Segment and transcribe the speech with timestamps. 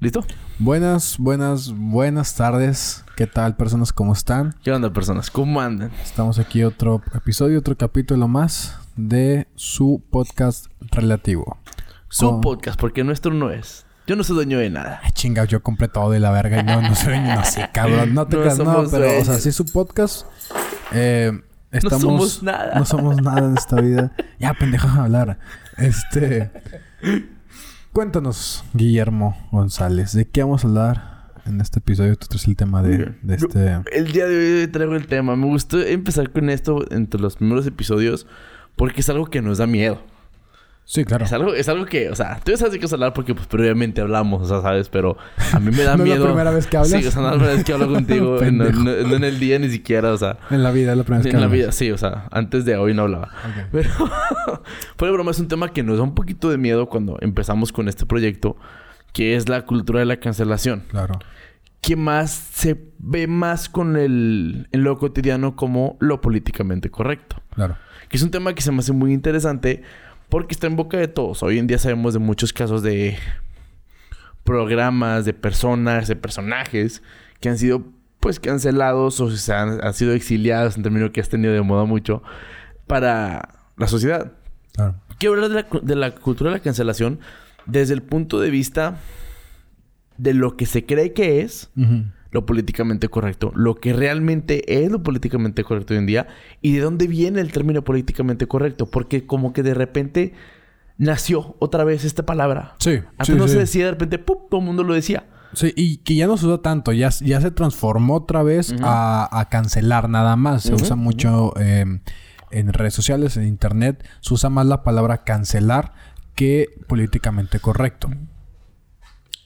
[0.00, 0.24] ¿Listo?
[0.58, 3.04] Buenas, buenas, buenas tardes.
[3.16, 3.92] ¿Qué tal, personas?
[3.92, 4.54] ¿Cómo están?
[4.62, 5.30] ¿Qué onda, personas?
[5.30, 5.90] ¿Cómo andan?
[6.02, 11.58] Estamos aquí otro episodio, otro capítulo más de su podcast relativo.
[12.08, 13.84] Su Con- podcast, porque nuestro no es.
[14.06, 15.00] Yo no soy dueño de nada.
[15.02, 18.14] Ay, chinga, yo compré todo de la verga y no, no soy no sé, cabrón.
[18.14, 20.26] No te No creas, no, pero, o sea, sí su podcast.
[20.92, 21.30] Eh,
[21.70, 22.74] estamos, somos nada.
[22.74, 24.12] No somos nada en esta vida.
[24.38, 25.38] Ya, pendejo, a hablar.
[25.76, 26.50] Este.
[27.92, 32.14] Cuéntanos, Guillermo González, ¿de qué vamos a hablar en este episodio?
[32.14, 33.82] Tú traes el tema de, este.
[33.90, 35.34] El día de hoy traigo el tema.
[35.34, 38.28] Me gustó empezar con esto entre los primeros episodios
[38.76, 40.00] porque es algo que nos da miedo.
[40.84, 41.24] Sí, claro.
[41.24, 43.32] Es algo, es algo que, o sea, tú sabes de qué vas a hablar porque
[43.32, 45.16] pues previamente hablamos, o sea, sabes, pero
[45.52, 46.24] a mí me da ¿No es la miedo.
[46.26, 47.00] primera vez que hablas?
[47.00, 49.60] Sí, o sea, no es la primera vez que hablo contigo, no, en el día
[49.60, 51.70] ni siquiera, o sea, En la vida, es la primera vez que en la vida,
[51.70, 53.28] sí, o sea, antes de hoy no hablaba.
[53.28, 53.66] Ok.
[53.70, 53.90] Pero,
[54.98, 57.88] de broma, es un tema que nos da un poquito de miedo cuando empezamos con
[57.88, 58.56] este proyecto,
[59.12, 60.84] que es la cultura de la cancelación.
[60.90, 61.20] Claro.
[61.80, 67.36] Que más se ve más con el, en lo cotidiano como lo políticamente correcto.
[67.54, 67.76] Claro.
[68.08, 69.82] Que es un tema que se me hace muy interesante
[70.30, 71.42] porque está en boca de todos.
[71.42, 73.18] Hoy en día sabemos de muchos casos de
[74.44, 77.02] programas, de personas, de personajes
[77.40, 77.84] que han sido
[78.20, 81.84] pues cancelados o se han, han sido exiliados, en términos que has tenido de moda
[81.84, 82.22] mucho,
[82.86, 84.32] para la sociedad.
[84.72, 84.94] Claro.
[85.18, 87.20] Quiero hablar de la, de la cultura de la cancelación
[87.66, 88.98] desde el punto de vista
[90.16, 91.70] de lo que se cree que es.
[92.30, 96.28] Lo políticamente correcto, lo que realmente es lo políticamente correcto hoy en día
[96.60, 100.34] y de dónde viene el término políticamente correcto, porque como que de repente
[100.96, 102.74] nació otra vez esta palabra.
[102.78, 103.00] Sí.
[103.18, 103.54] Antes sí, no sí.
[103.54, 104.38] se decía, de repente, ¡pum!
[104.48, 105.24] todo el mundo lo decía.
[105.52, 109.28] Sí, y que ya no se usa tanto, ya, ya se transformó otra vez a,
[109.40, 110.62] a cancelar nada más.
[110.62, 111.84] Se usa mucho eh,
[112.52, 115.92] en redes sociales, en internet, se usa más la palabra cancelar
[116.36, 118.10] que políticamente correcto.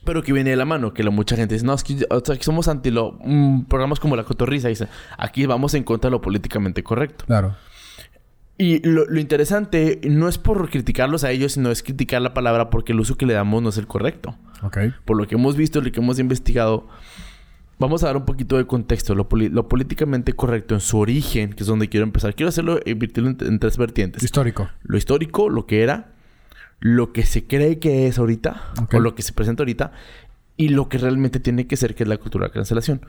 [0.05, 2.22] Pero que viene de la mano, que la mucha gente dice, no, es que, o
[2.24, 3.19] sea, que somos anti lo...
[3.24, 4.88] mm, programas como La Cotorriza, dice,
[5.19, 7.24] aquí vamos en contra de lo políticamente correcto.
[7.27, 7.56] Claro.
[8.56, 12.70] Y lo, lo interesante no es por criticarlos a ellos, sino es criticar la palabra
[12.70, 14.37] porque el uso que le damos no es el correcto.
[14.62, 14.78] Ok.
[15.04, 16.86] por lo que hemos visto, lo que hemos investigado,
[17.78, 19.15] vamos a dar un poquito de contexto.
[19.15, 22.34] Lo, lo políticamente correcto en su origen, que es donde quiero empezar.
[22.34, 24.22] Quiero hacerlo, invertirlo en, en tres vertientes.
[24.22, 24.71] Histórico.
[24.82, 26.13] Lo histórico, lo que era,
[26.84, 28.61] lo que se cree que es ahorita,
[28.93, 29.93] o lo que se presenta ahorita,
[30.59, 33.00] y lo que realmente tiene que ser, que es la cultura de cancelación.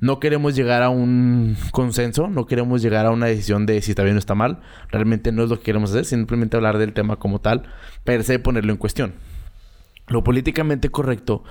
[0.00, 4.02] No queremos llegar a un consenso, no queremos llegar a una decisión de si está
[4.02, 4.60] bien o está mal.
[4.88, 7.64] Realmente no es lo que queremos hacer, simplemente hablar del tema como tal,
[8.02, 9.12] per se ponerlo en cuestión.
[10.08, 11.44] Lo políticamente correcto,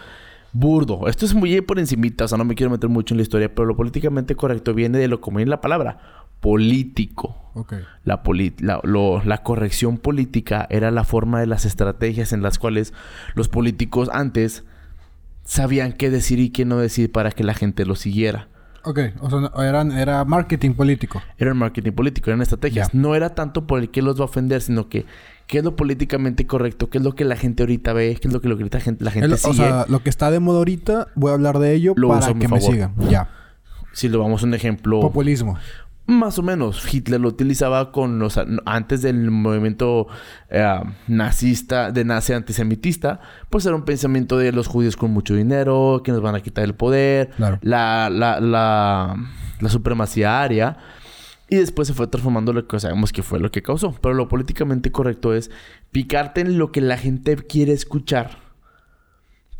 [0.53, 1.07] burdo.
[1.07, 3.53] Esto es muy por encimita, o sea, no me quiero meter mucho en la historia,
[3.53, 7.37] pero lo políticamente correcto viene de lo como viene la palabra, político.
[7.53, 7.73] Ok.
[8.03, 8.21] La,
[8.59, 12.93] la, lo- la corrección política era la forma de las estrategias en las cuales
[13.35, 14.63] los políticos antes
[15.43, 18.47] sabían qué decir y qué no decir para que la gente lo siguiera.
[18.83, 18.99] Ok.
[19.19, 21.21] O sea, eran, era marketing político.
[21.37, 22.93] Era marketing político, eran estrategias.
[22.93, 25.05] No era tanto por el que los va a ofender, sino que
[25.45, 28.33] qué es lo políticamente correcto, qué es lo que la gente ahorita ve, qué es
[28.33, 29.53] lo que, lo que ahorita gente- la gente El- o sigue.
[29.55, 32.47] sea, lo que está de moda ahorita, voy a hablar de ello Lo para que
[32.47, 32.95] me sigan.
[33.09, 33.29] Ya.
[33.93, 34.99] si lo vamos a un ejemplo...
[35.01, 35.57] Populismo.
[36.07, 36.93] Más o menos.
[36.93, 38.39] Hitler lo utilizaba con los...
[38.65, 40.07] Antes del movimiento
[40.49, 46.01] eh, nazista, de nazi antisemitista, pues era un pensamiento de los judíos con mucho dinero,
[46.03, 47.59] que nos van a quitar el poder, Claro.
[47.61, 49.15] la, la, la,
[49.59, 50.77] la supremacía aria.
[51.47, 53.93] Y después se fue transformando lo que sabemos que fue lo que causó.
[54.01, 55.51] Pero lo políticamente correcto es
[55.91, 58.40] picarte en lo que la gente quiere escuchar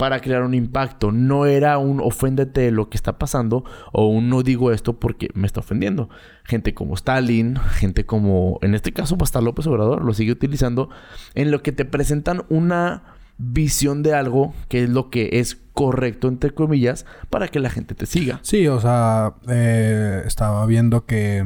[0.02, 1.12] para crear un impacto.
[1.12, 5.30] No era un oféndete de lo que está pasando o un no digo esto porque
[5.36, 6.10] me está ofendiendo.
[6.44, 10.90] Gente como Stalin, gente como, en este caso, hasta López Obrador lo sigue utilizando
[11.36, 13.04] en lo que te presentan una
[13.38, 17.94] visión de algo que es lo que es correcto, entre comillas, para que la gente
[17.94, 18.40] te siga.
[18.42, 21.46] Sí, o sea, eh, estaba viendo que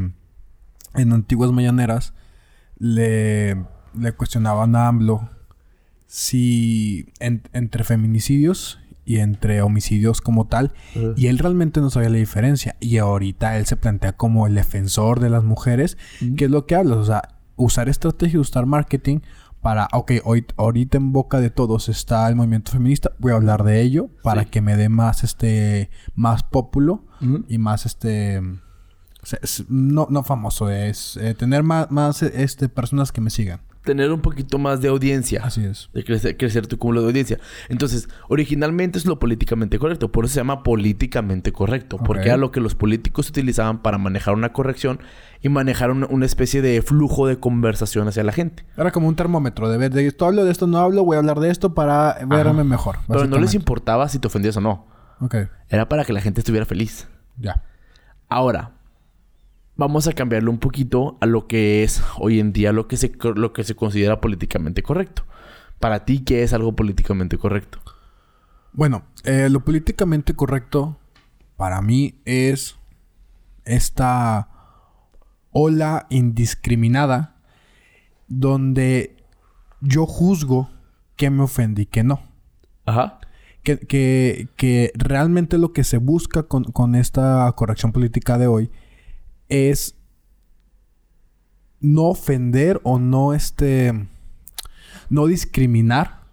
[0.93, 2.13] en antiguas mañaneras
[2.77, 3.65] le,
[3.99, 5.34] le cuestionaban a AMLO
[6.19, 10.71] si en- entre feminicidios y entre homicidios como tal,
[11.17, 12.77] y él realmente no sabía la diferencia.
[12.79, 15.97] Y ahorita él se plantea como el defensor de las mujeres,
[16.37, 17.21] que es lo que hablas, o sea,
[17.57, 19.19] usar estrategia, usar marketing
[19.61, 23.65] para, ok, hoy, ahorita en boca de todos está el movimiento feminista, voy a hablar
[23.65, 24.49] de ello para Sí.
[24.51, 27.43] que me dé más, este, más pópulo Ujú.
[27.49, 28.41] y más, este,
[29.67, 33.59] no, no famoso, es eh, tener más, más, este, personas que me sigan.
[33.85, 35.41] Tener un poquito más de audiencia.
[35.43, 35.89] Así es.
[35.93, 37.39] De crecer, crecer tu cúmulo de audiencia.
[37.69, 40.11] Entonces, originalmente es lo políticamente correcto.
[40.11, 41.97] Por eso se llama políticamente correcto.
[41.97, 44.99] Porque era lo que los políticos utilizaban para manejar una corrección
[45.41, 48.65] y manejar una, una especie de flujo de conversación hacia la gente.
[48.75, 51.19] Era como un termómetro de ver de esto hablo, de esto no hablo, voy a
[51.19, 52.97] hablar de esto para verme mejor.
[53.07, 54.87] Pero no les importaba si te ofendías o no.
[55.21, 55.35] Ok,
[55.69, 57.07] Era para que la gente estuviera feliz.
[57.37, 57.63] ya.
[58.27, 58.71] Ahora,
[59.77, 63.11] vamos a cambiarlo un poquito a lo que es hoy en día lo que se,
[63.35, 65.23] lo que se considera políticamente correcto.
[65.79, 67.79] Para ti, ¿qué es algo políticamente correcto?
[68.73, 70.97] Bueno, eh, lo políticamente correcto
[71.57, 72.77] para mí es
[73.65, 74.49] esta
[75.51, 77.35] ola indiscriminada
[78.27, 79.15] donde
[79.81, 80.69] yo juzgo
[81.15, 82.21] que me ofendí y que no.
[82.85, 83.19] Ajá.
[83.63, 88.71] Que, que- que realmente lo que se busca con, con esta corrección política de hoy
[89.49, 89.95] es
[91.79, 94.07] no ofender o no este
[95.09, 96.25] no discriminar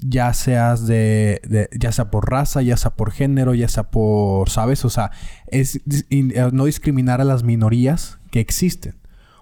[0.00, 4.48] ya seas de, de- ya sea por raza, ya sea por género, ya sea por,
[4.48, 4.84] ¿sabes?
[4.84, 5.10] O sea,
[5.48, 5.80] es
[6.10, 8.94] eh, no discriminar a las minorías que existen.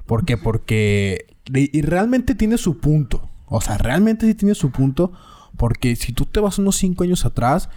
[0.06, 0.36] ¿Por qué?
[0.36, 3.28] Porque y, realmente tiene su punto.
[3.46, 5.12] O sea, realmente sí tiene su punto
[5.56, 7.68] porque si tú te vas unos cinco años atrás,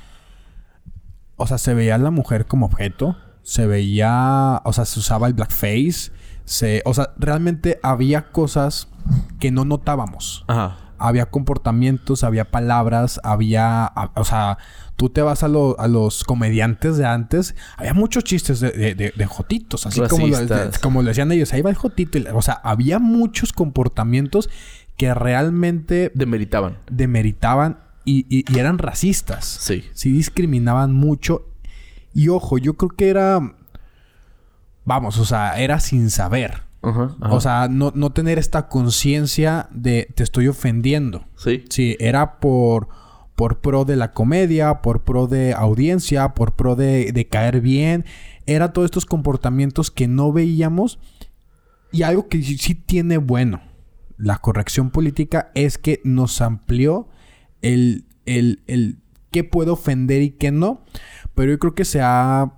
[1.36, 5.28] o sea, se veía a la mujer como objeto, se veía, o sea, se usaba
[5.28, 6.12] el blackface,
[6.46, 8.88] se, o sea, realmente había cosas
[9.40, 10.78] que no notábamos Ajá.
[10.98, 14.58] había comportamientos, había palabras, había, a- o sea,
[14.96, 18.96] tú te vas a, lo- a los comediantes de antes, había muchos chistes de, de,
[18.96, 20.38] de- de jotitos, así como lo,
[20.82, 24.50] como lo decían ellos, ahí va el jotito, y o sea, había muchos comportamientos
[24.98, 26.78] que realmente Demeritaban.
[26.90, 29.46] demeritaban y, y- y eran racistas.
[29.46, 29.84] Sí.
[29.94, 31.48] Sí discriminaban mucho.
[32.14, 33.56] Y ojo, yo creo que era,
[34.86, 36.64] vamos, o sea, era sin saber.
[36.82, 37.16] Ajá.
[37.22, 37.34] ajá.
[37.34, 41.26] O sea, no, no tener esta conciencia de te estoy ofendiendo.
[41.38, 41.64] sí.
[41.70, 42.90] Sí, era por,
[43.36, 48.06] por pro de la comedia, por pro de audiencia, por pro de, de caer bien.
[48.46, 51.00] Era todos estos comportamientos que no veíamos.
[51.92, 53.62] Y algo que sí, sí tiene bueno
[54.18, 57.08] la corrección política es que nos amplió
[57.62, 58.98] el, el, el
[59.32, 60.82] qué puede ofender y qué no.
[61.36, 62.54] Pero yo creo que se ha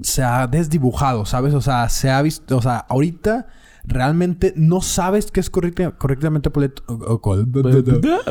[0.00, 1.54] se ha desdibujado, ¿sabes?
[1.54, 3.46] O sea, se ha visto, o sea, ahorita
[3.84, 6.50] realmente no sabes qué es correcta- correctamente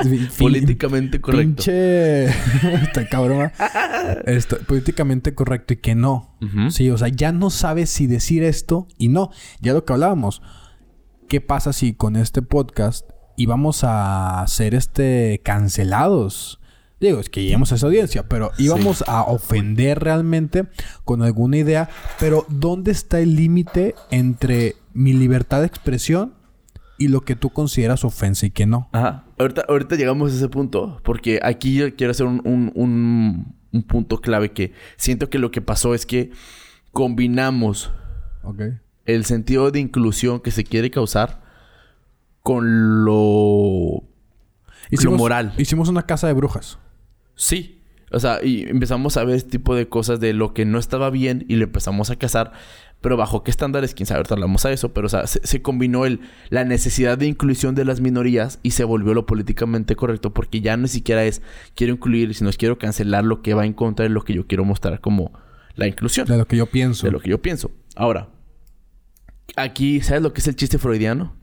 [0.02, 1.42] fin- Políticamente correcto.
[1.64, 2.24] Pinche.
[2.82, 3.50] Está cabrón.
[4.26, 6.36] Esto, políticamente correcto y que no.
[6.70, 9.30] Sí, o sea, ya no sabes si decir esto y no.
[9.60, 10.42] Ya lo que hablábamos.
[11.28, 16.60] ¿Qué pasa si con este podcast íbamos a ser este cancelados?
[16.98, 20.64] Digo, es que lleguemos a esa audiencia, pero íbamos a ofender realmente
[21.04, 21.90] con alguna idea.
[22.18, 26.32] Pero, ¿dónde está el límite entre mi libertad de expresión
[26.98, 28.88] y lo que tú consideras ofensa y que no?
[28.92, 29.24] Ajá.
[29.38, 30.98] Ahorita, ahorita llegamos a ese punto.
[31.04, 35.50] Porque aquí yo quiero hacer un, un- un- un punto clave que siento que lo
[35.50, 36.30] que pasó es que
[36.92, 37.92] combinamos
[39.04, 41.42] el sentido de inclusión que se quiere causar
[42.42, 44.02] con lo...
[44.90, 45.52] Hicimos, moral.
[45.58, 46.78] Hicimos una casa de brujas.
[47.36, 47.80] Sí.
[48.12, 51.10] O sea, y empezamos a ver este tipo de cosas de lo que no estaba
[51.10, 52.52] bien y lo empezamos a casar.
[53.00, 54.92] Pero bajo qué estándares, quién sabe, ahorita hablamos a eso.
[54.92, 58.70] Pero, o sea, se, se combinó el, la necesidad de inclusión de las minorías y
[58.72, 61.42] se volvió lo políticamente correcto porque ya no siquiera es
[61.74, 64.46] quiero incluir, sino es quiero cancelar lo que va en contra de lo que yo
[64.46, 65.32] quiero mostrar como
[65.74, 66.26] la inclusión.
[66.26, 67.06] De lo que yo pienso.
[67.06, 67.70] De lo que yo pienso.
[67.96, 68.30] Ahora,
[69.56, 71.36] aquí, ¿sabes lo que es el chiste freudiano?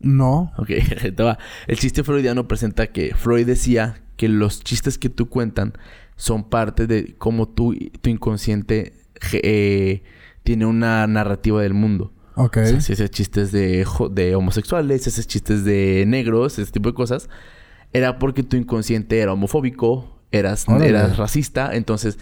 [0.00, 0.52] No.
[0.58, 0.70] Ok.
[1.66, 5.74] El chiste freudiano presenta que Freud decía que los chistes que tú cuentan
[6.16, 8.92] son parte de cómo tú, tu inconsciente
[9.32, 10.02] eh,
[10.42, 12.12] tiene una narrativa del mundo.
[12.36, 12.58] Ok.
[12.58, 16.94] O sea, si haces chistes de, homosexuales, si haces chistes de negros, ese tipo de
[16.94, 17.28] cosas,
[17.92, 21.74] era porque tu inconsciente era homofóbico, eras, eras racista.
[21.74, 22.18] Entonces,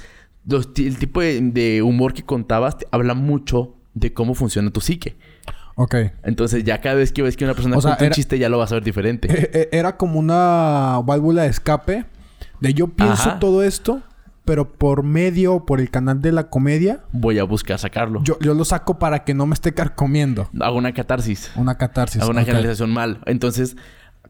[0.47, 5.17] los el tipo de, de humor que contabas habla mucho de cómo funciona tu psique.
[5.75, 5.95] Ok.
[6.23, 8.39] Entonces, ya cada vez que ves que una persona O sea, cuenta era- un chiste,
[8.39, 9.29] ya lo vas a ver diferente.
[9.31, 12.05] Eh, eh, Era como una válvula de escape
[12.61, 13.39] de yo pienso Ajá.
[13.39, 14.03] todo esto,
[14.45, 18.23] pero por medio, por el canal de la comedia, Voy a buscar sacarlo.
[18.25, 20.49] yo, yo lo saco para que no me esté carcomiendo.
[20.61, 21.51] Hago una catarsis.
[21.57, 22.21] Una catarsis.
[22.23, 22.47] Hago una ok.
[22.47, 23.21] generalización mal.
[23.27, 23.77] Entonces,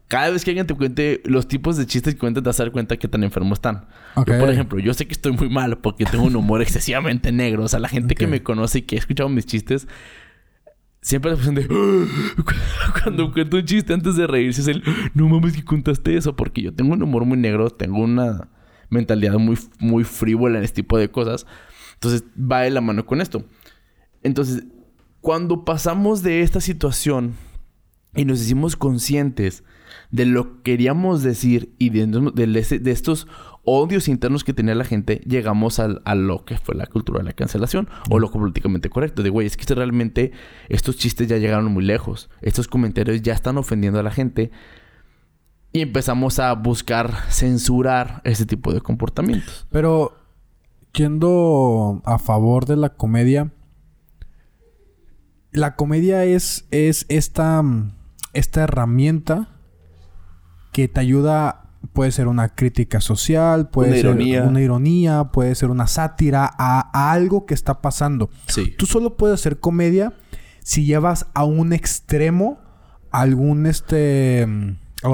[0.07, 2.63] cada vez que alguien te cuente los tipos de chistes que cuentas, te vas a
[2.63, 3.85] dar cuenta que tan enfermo están.
[4.15, 4.27] Ok.
[4.31, 7.63] Yo, por ejemplo, yo sé que estoy muy mal porque tengo un humor excesivamente negro.
[7.63, 9.87] O sea, la gente que me conoce y que ha escuchado mis chistes...
[11.03, 11.67] Siempre la expresión de...
[13.03, 14.81] Cuando cuento un chiste antes de reírse es el...
[15.13, 16.35] No mames que contaste eso.
[16.35, 17.69] Porque yo tengo un humor muy negro.
[17.69, 18.49] Tengo una
[18.89, 21.45] mentalidad muy, muy frívola en este tipo de cosas.
[21.95, 23.45] Entonces, va de la mano con esto.
[24.23, 24.63] Entonces,
[25.19, 27.35] Cuando pasamos de esta situación
[28.15, 29.63] y nos hicimos conscientes
[30.11, 33.27] de lo que queríamos decir y de, de estos
[33.65, 37.33] odios internos que tenía la gente, llegamos a, lo que fue la cultura de la
[37.33, 39.23] cancelación o lo políticamente correcto.
[39.23, 40.31] De güey, es que realmente
[40.69, 42.29] estos chistes ya llegaron muy lejos.
[42.41, 44.51] Estos comentarios ya están ofendiendo a la gente.
[45.71, 49.65] Y empezamos a buscar censurar ese tipo de comportamientos.
[49.71, 50.19] Pero,
[50.93, 53.51] yendo a favor de la comedia,
[55.51, 57.63] la comedia es, es esta,
[58.33, 59.49] esta herramienta
[60.71, 64.11] que te ayuda puede ser una crítica social, puede ser
[64.47, 68.29] una ironía, puede ser una sátira a, algo que está pasando.
[68.47, 68.73] Sí.
[68.77, 70.13] Tú solo puedes hacer comedia
[70.61, 72.59] si llevas a un extremo
[73.11, 74.47] algún este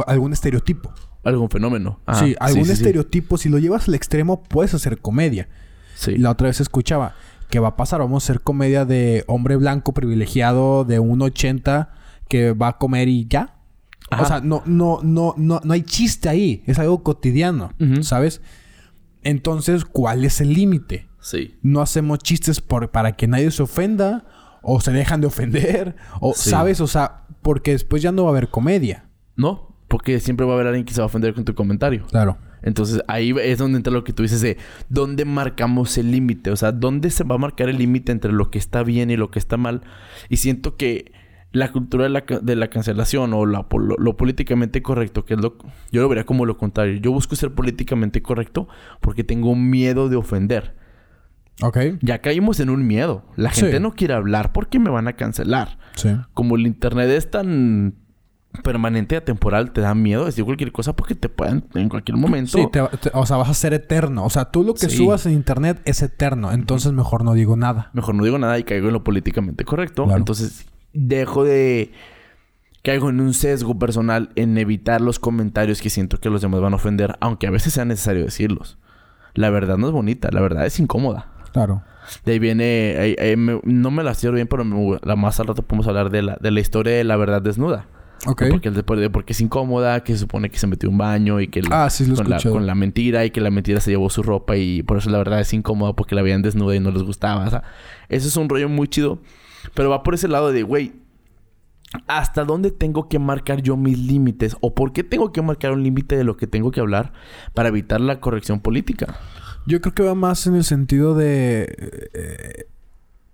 [0.08, 0.94] algún estereotipo.
[1.24, 2.00] Algún fenómeno.
[2.14, 3.38] sí, algún estereotipo.
[3.38, 5.50] Si lo llevas al extremo, puedes hacer comedia.
[5.96, 6.18] Sí.
[6.18, 7.16] La otra vez escuchaba,
[7.50, 8.00] ¿qué va a pasar?
[8.00, 11.90] Vamos a hacer comedia de hombre blanco privilegiado de 1.80
[12.30, 13.56] que va a comer y ya.
[14.18, 16.64] O sea, no, no, no, no, no hay chiste ahí.
[16.66, 18.42] Es algo cotidiano, ¿sabes?
[19.24, 21.08] Entonces, ¿cuál es el límite?
[21.20, 21.58] Sí.
[21.62, 24.26] No hacemos chistes por, para que nadie se ofenda
[24.62, 26.80] o se dejan de ofender o, ¿sabes?
[26.82, 29.10] O sea, porque después ya no va a haber comedia.
[29.36, 32.06] No, porque siempre va a haber alguien que se va a ofender con tu comentario.
[32.08, 32.38] Claro.
[32.62, 34.58] Entonces ahí es donde entra lo que tú dices de
[34.90, 38.52] dónde marcamos el límite, o sea, dónde se va a marcar el límite entre lo
[38.52, 39.82] que está bien y lo que está mal.
[40.30, 41.14] Y siento que
[41.52, 43.68] la cultura de la, de la cancelación o lo,
[44.18, 45.58] políticamente correcto, que es lo...
[45.92, 47.00] Yo lo vería como lo contrario.
[47.00, 48.68] Yo busco ser políticamente correcto
[49.02, 50.76] porque tengo miedo de ofender.
[51.62, 51.78] Ok.
[52.02, 53.26] Ya caímos en un miedo.
[53.36, 55.80] La gente no quiere hablar porque me van a cancelar.
[55.96, 56.10] Sí.
[56.34, 57.96] Como el internet es tan
[58.64, 62.58] permanente, atemporal, te da miedo decir cualquier cosa porque te pueden en cualquier momento.
[62.58, 62.68] Sí,
[63.14, 64.24] o sea, vas a ser eterno.
[64.26, 66.52] O sea, tú lo que subas en internet es eterno.
[66.52, 67.90] Entonces, mejor no digo nada.
[67.94, 70.08] Mejor no digo nada y caigo en lo políticamente correcto.
[70.16, 71.92] Entonces, dejo de...
[72.82, 76.74] Caigo en un sesgo personal en evitar los comentarios que siento que los demás van
[76.74, 78.78] a ofender, aunque a veces sea necesario decirlos.
[79.34, 81.28] La verdad no es bonita, la verdad es incómoda.
[81.52, 81.84] Claro.
[82.26, 83.16] De ahí viene,
[83.64, 84.64] no me la cierro bien, pero
[85.04, 87.86] la más al rato podemos hablar de la, de la historia de la verdad desnuda.
[88.26, 88.44] Ok.
[88.50, 91.90] Porque, porque es incómoda, que se supone que se metió un baño y que ah,
[91.90, 94.58] sí, lo con, la, con, la, mentira y que la mentira se llevó su ropa
[94.58, 97.46] y por eso la verdad es incómoda porque la veían desnuda y no les gustaba.
[97.46, 97.64] O sea,
[98.10, 99.20] eso es un rollo muy chido.
[99.74, 100.94] Pero va por ese lado de, güey,
[102.08, 104.56] ¿hasta dónde tengo que marcar yo mis límites?
[104.62, 107.14] ¿O por qué tengo que marcar un límite de lo que tengo que hablar
[107.54, 109.20] para evitar la corrección política?
[109.66, 112.10] Yo creo que va más en el sentido de...
[112.14, 112.66] Eh,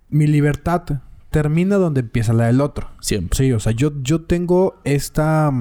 [0.10, 2.90] mi libertad termina donde empieza la del otro.
[3.00, 3.38] Siempre.
[3.38, 5.52] Sí, o sea, yo, yo tengo esta...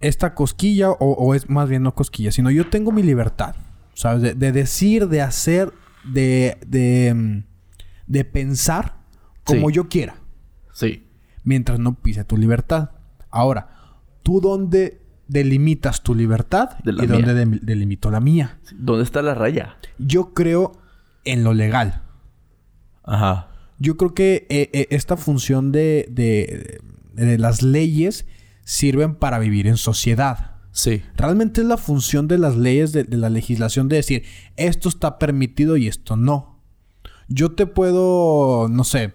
[0.00, 3.56] Esta cosquilla, o, es más bien no cosquilla, sino yo tengo mi libertad.
[3.94, 4.38] ¿Sabes?
[4.38, 5.72] De, decir, de hacer,
[6.04, 6.58] de...
[6.66, 7.44] de
[8.06, 8.96] de pensar
[9.44, 10.16] como yo quiera.
[10.72, 11.08] Sí.
[11.44, 12.90] Mientras no pise tu libertad.
[13.30, 13.68] Ahora,
[14.22, 18.58] ¿tú dónde delimitas tu libertad y dónde delimito la mía?
[18.74, 19.76] ¿Dónde está la raya?
[19.98, 20.72] Yo creo
[21.24, 22.02] en lo legal.
[23.04, 23.48] Ajá.
[23.78, 28.26] Yo creo que eh, eh, esta función de, de, las leyes
[28.64, 30.56] sirven para vivir en sociedad.
[30.72, 31.02] Sí.
[31.16, 34.24] Realmente es la función de las leyes, de, la legislación, de decir,
[34.56, 36.55] esto está permitido y esto no.
[37.28, 39.14] Yo te puedo, no sé,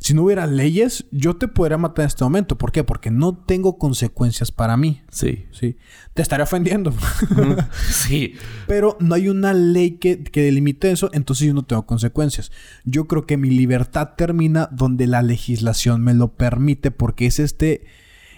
[0.00, 2.56] si no hubiera leyes, yo te podría matar en este momento.
[2.56, 2.84] ¿Por qué?
[2.84, 5.02] Porque no tengo consecuencias para mí.
[5.10, 5.44] Sí.
[5.52, 5.76] Sí.
[6.14, 6.94] Te estaré ofendiendo.
[7.90, 8.34] sí.
[8.66, 12.50] Pero no hay una ley que, que, delimite eso, entonces yo no tengo consecuencias.
[12.84, 17.84] Yo creo que mi libertad termina donde la legislación me lo permite, porque es este,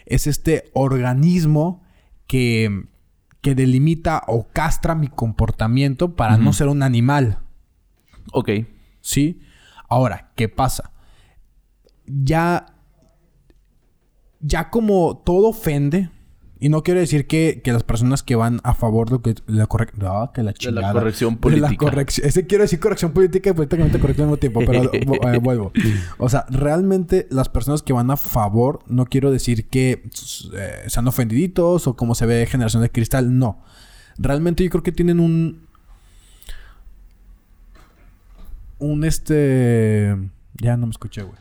[0.04, 1.85] es este organismo
[2.26, 2.87] que,
[3.40, 7.38] que delimita o castra mi comportamiento para no ser un animal.
[8.33, 8.50] Ok.
[9.00, 9.41] ¿Sí?
[9.88, 10.93] Ahora, ¿qué pasa?
[12.07, 12.67] Ya.
[14.41, 16.11] Ya como todo ofende.
[16.59, 19.67] Y no quiero decir que, las personas que van a favor de lo que la
[19.67, 20.05] corrección.
[20.07, 20.88] No, que la chingada.
[20.88, 21.71] De la corrección política.
[21.71, 22.29] la corrección.
[22.29, 24.93] Ese quiero decir corrección política y políticamente corrección al mismo tiempo, pero
[25.35, 25.73] eh, vuelvo.
[26.19, 30.09] O sea, realmente las personas que van a favor, no quiero decir que
[30.55, 33.61] eh, sean ofendiditos o como se ve generación de cristal, no.
[34.17, 35.67] Realmente yo creo que tienen un,
[38.83, 40.17] un este.
[40.55, 41.39] Ya no me escuché, güey.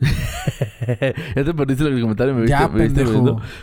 [0.00, 3.04] ya te perdiste el comentario, me viste, ya, me viste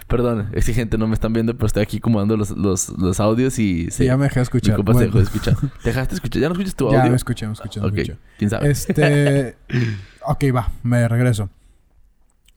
[0.07, 3.19] Perdón, es que gente no me están viendo, pero estoy aquí acomodando los, los, los
[3.19, 3.91] audios y...
[3.91, 4.77] Sí, ya me dejé escuchar.
[4.77, 5.55] Mi compa se dejó de escuchar.
[5.57, 6.41] ¿Te dejaste escuchar?
[6.41, 7.03] ¿Ya no escuchas tu audio?
[7.03, 8.01] Ya me escuché, me escuché, me okay.
[8.01, 8.19] escuché.
[8.37, 8.71] ¿Quién sabe?
[8.71, 9.57] Este...
[10.25, 10.71] ok, va.
[10.83, 11.49] Me regreso.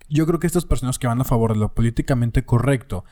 [0.09, 3.05] Yo creo que estas personas que van a favor de lo políticamente correcto,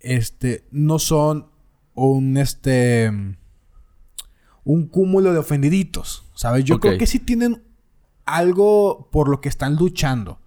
[0.00, 1.48] este, no son
[1.94, 3.12] un, este
[4.66, 6.64] un cúmulo de ofendiditos, ¿sabes?
[6.64, 7.62] Yo creo que sí tienen
[8.24, 10.38] algo por lo que están luchando.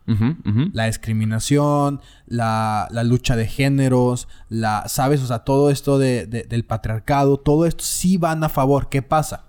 [0.73, 5.21] La discriminación, la, la lucha de géneros, la, ¿sabes?
[5.21, 8.89] O sea, todo esto de- de- del patriarcado, todo esto sí van a favor.
[8.89, 9.45] ¿Qué pasa?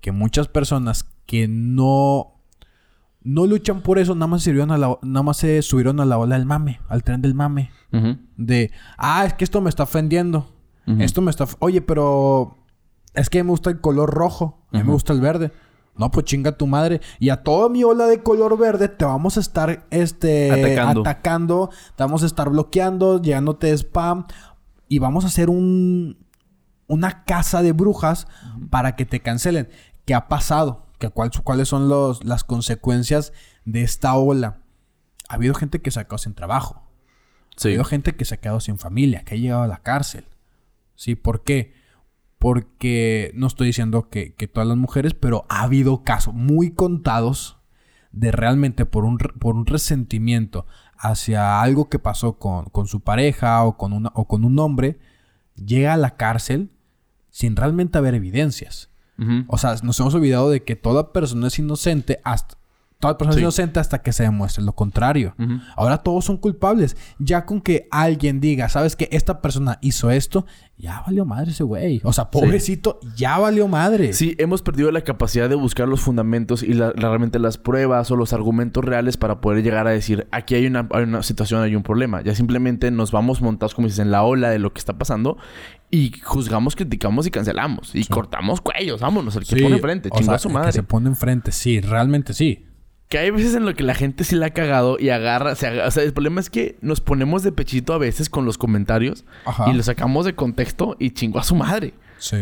[0.00, 2.32] Que muchas personas que no,
[3.22, 6.06] no luchan por eso, nada más, se subieron a la, nada más se subieron a
[6.06, 7.70] la ola del mame, al tren del mame.
[8.36, 10.50] De, ah, es que esto me está ofendiendo.
[11.02, 11.46] Esto me está...
[11.60, 12.56] Oye, pero
[13.14, 14.62] es que me gusta el color rojo.
[14.72, 15.52] A mí me gusta el verde.
[15.96, 17.00] No, pues chinga tu madre.
[17.18, 21.00] Y a toda mi ola de color verde te vamos a estar este, Atacando.
[21.02, 21.70] atacando.
[21.96, 24.26] Te vamos a estar bloqueando, llegándote spam.
[24.88, 26.24] Y vamos a hacer un,
[26.86, 28.26] una casa de brujas
[28.70, 29.68] para que te cancelen.
[30.04, 30.86] ¿Qué ha pasado?
[30.98, 33.32] ¿Qué, cuál- ¿Cuáles son los, las consecuencias
[33.64, 34.62] de esta ola?
[35.28, 36.82] Ha habido gente que se ha quedado sin trabajo.
[37.62, 40.24] Ha habido gente que se ha quedado sin familia, que ha llegado a la cárcel.
[40.94, 41.14] ¿Sí?
[41.14, 41.74] ¿Por qué?
[42.40, 47.58] Porque no estoy diciendo que, que todas las mujeres, pero ha habido casos muy contados
[48.10, 50.66] de realmente por un, por un resentimiento
[50.96, 54.98] hacia algo que pasó con, con su pareja o con, una, o con un hombre,
[55.54, 56.70] llega a la cárcel
[57.30, 58.88] sin realmente haber evidencias.
[59.48, 62.56] O sea, nos hemos olvidado de que toda persona es inocente hasta...
[63.00, 63.38] Toda persona Sí.
[63.38, 65.34] es inocente hasta que se demuestre lo contrario.
[65.74, 66.96] Ahora todos son culpables.
[67.18, 70.44] Ya con que alguien diga, ¿sabes que Esta persona hizo esto,
[70.76, 72.00] ya valió madre ese güey.
[72.04, 74.12] O sea, pobrecito, ya valió madre.
[74.12, 78.16] Sí, hemos perdido la capacidad de buscar los fundamentos y la- realmente las pruebas o
[78.16, 81.74] los argumentos reales para poder llegar a decir, aquí hay una, hay una situación, hay
[81.76, 82.22] un problema.
[82.22, 85.38] Ya simplemente nos vamos montados, como dices, en la ola de lo que está pasando
[85.90, 87.94] y juzgamos, criticamos y cancelamos.
[87.94, 90.68] Y cortamos cuellos, vámonos, el que pone enfrente, o chingó sea, a su el madre.
[90.68, 92.66] Que se pone enfrente, sí, realmente sí.
[93.10, 95.66] Que hay veces en lo que la gente sí la ha cagado y agarra, se
[95.66, 98.56] agarra- o sea, el problema es que nos ponemos de pechito a veces con los
[98.56, 99.68] comentarios Ajá.
[99.68, 101.92] y lo sacamos de contexto y chingó a su madre.
[102.18, 102.36] Sí.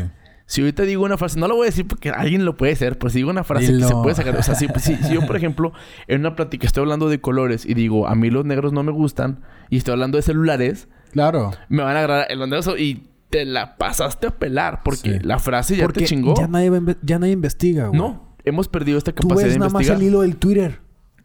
[0.45, 2.99] Si ahorita digo una frase, no lo voy a decir porque alguien lo puede hacer,
[2.99, 4.37] pero si digo una frase que se puede sacar.
[4.37, 5.73] O sea, si, si- si yo, por ejemplo,
[6.07, 8.93] en una plática estoy hablando de colores y digo, a mí los negros no me
[8.93, 11.51] gustan, y estoy hablando de celulares, Claro.
[11.71, 15.19] me van a agarrar el negros y te la pasaste a pelar porque Sí.
[15.23, 16.35] la frase ya Porque te chingó.
[16.37, 16.71] ya nadie,
[17.03, 17.99] ya nadie investiga, güey.
[17.99, 20.81] No, hemos perdido esta Tú capacidad ves de nada más el hilo del Twitter.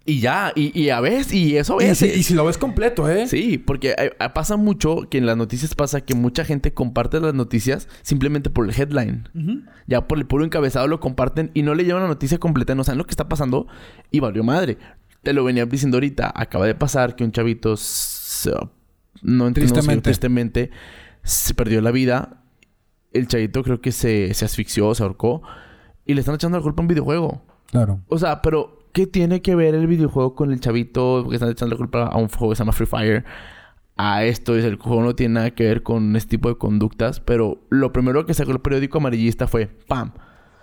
[0.06, 1.98] Y ya, y, y a veces, y eso Y es.
[2.00, 3.25] si, y si lo ves completo, ¿eh?
[3.25, 7.22] Sí, porque eh, eh, pasa mucho que en las noticias pasa que mucha gente comparte
[7.22, 9.30] las noticias simplemente por el headline.
[9.88, 12.84] Ya por el puro encabezado lo comparten y no le llevan la noticia completa, no
[12.84, 13.65] saben lo que está pasando
[14.12, 14.78] y valió madre.
[15.21, 18.52] Te lo venía diciendo ahorita, acaba de pasar que un chavito se-
[19.21, 20.02] no entiendo si Tristemente.
[20.04, 20.69] tristemente
[21.24, 22.43] se perdió la vida.
[23.13, 25.43] El chavito creo que se, se asfixió, se ahorcó
[26.06, 27.42] y le están echando la culpa a un videojuego.
[27.72, 28.02] Claro.
[28.08, 31.22] O sea, pero ¿qué tiene que ver el videojuego con el chavito?
[31.24, 33.26] Porque están echando la culpa a un juego que se llama Free Fire.
[33.96, 37.20] A esto, es el juego no tiene nada que ver con este tipo de conductas.
[37.20, 40.12] Pero lo primero que sacó el periódico amarillista fue ¡Pam!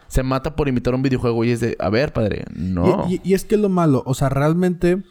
[0.09, 3.07] Se mata por imitar un videojuego y es de, a ver, padre, no.
[3.09, 5.03] Y, y- y es que lo malo, o sea, realmente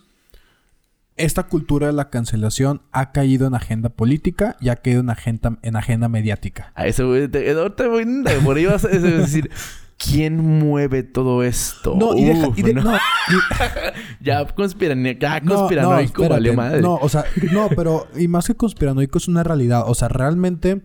[1.15, 5.57] esta cultura de la cancelación ha caído en agenda política y ha caído en agenda,
[5.61, 6.71] en agenda mediática.
[6.75, 8.05] A eso, te- ahorita voy-
[8.43, 9.49] por ahí vas a decir,
[9.99, 11.95] ¿quién mueve todo esto?
[11.99, 12.47] No, y deja...
[12.47, 12.81] Uf, y de- no.
[12.83, 12.99] no, y-
[14.25, 16.81] Ya conspirani- ya No, conspiranoico, no, valió madre.
[16.81, 19.83] No, o sea, no, pero y más que conspiranoico es una realidad.
[19.87, 20.81] O sea, realmente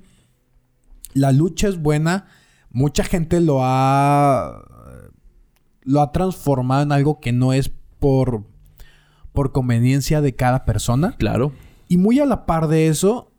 [1.15, 2.27] la lucha es buena.
[2.71, 4.63] Mucha gente lo ha
[5.83, 8.45] lo ha transformado en algo que no es por
[9.33, 11.15] por conveniencia de cada persona.
[11.19, 11.53] Claro.
[11.89, 13.33] Y muy a la par de eso,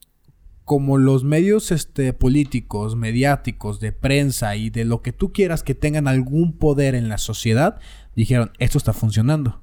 [0.65, 5.75] como los medios este, políticos, mediáticos, de prensa y de lo que tú quieras que
[5.75, 7.79] tengan algún poder en la sociedad,
[8.15, 9.61] dijeron, esto está funcionando.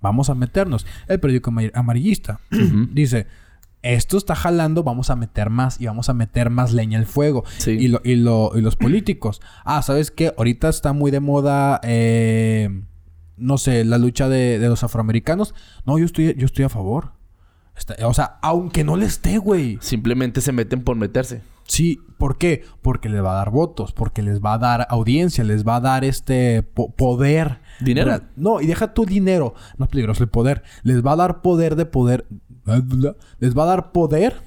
[0.00, 0.86] Vamos a meternos.
[1.08, 2.38] El periódico amar- amarillista
[2.92, 3.26] dice,
[3.82, 7.44] esto está jalando, vamos a meter más y vamos a meter más leña al fuego.
[7.58, 7.72] Sí.
[7.72, 9.40] Y, lo- y lo- y los políticos.
[9.64, 10.32] Ah, ¿sabes qué?
[10.38, 12.82] Ahorita está muy de moda, eh,
[13.36, 15.54] no sé, la lucha de, de los afroamericanos.
[15.84, 17.15] No, yo estoy, yo estoy a favor.
[17.76, 19.78] Está- o sea, aunque no le esté, güey.
[19.80, 21.42] Simplemente se meten por meterse.
[21.64, 22.64] Sí, ¿por qué?
[22.80, 25.80] Porque les va a dar votos, porque les va a dar audiencia, les va a
[25.80, 27.58] dar este po- poder.
[27.80, 28.10] Dinero.
[28.12, 28.28] ¿Verdad?
[28.36, 29.54] No, y deja tu dinero.
[29.76, 30.62] No es peligroso el poder.
[30.84, 32.26] Les va a dar poder de poder.
[33.38, 34.40] Les va a dar poder,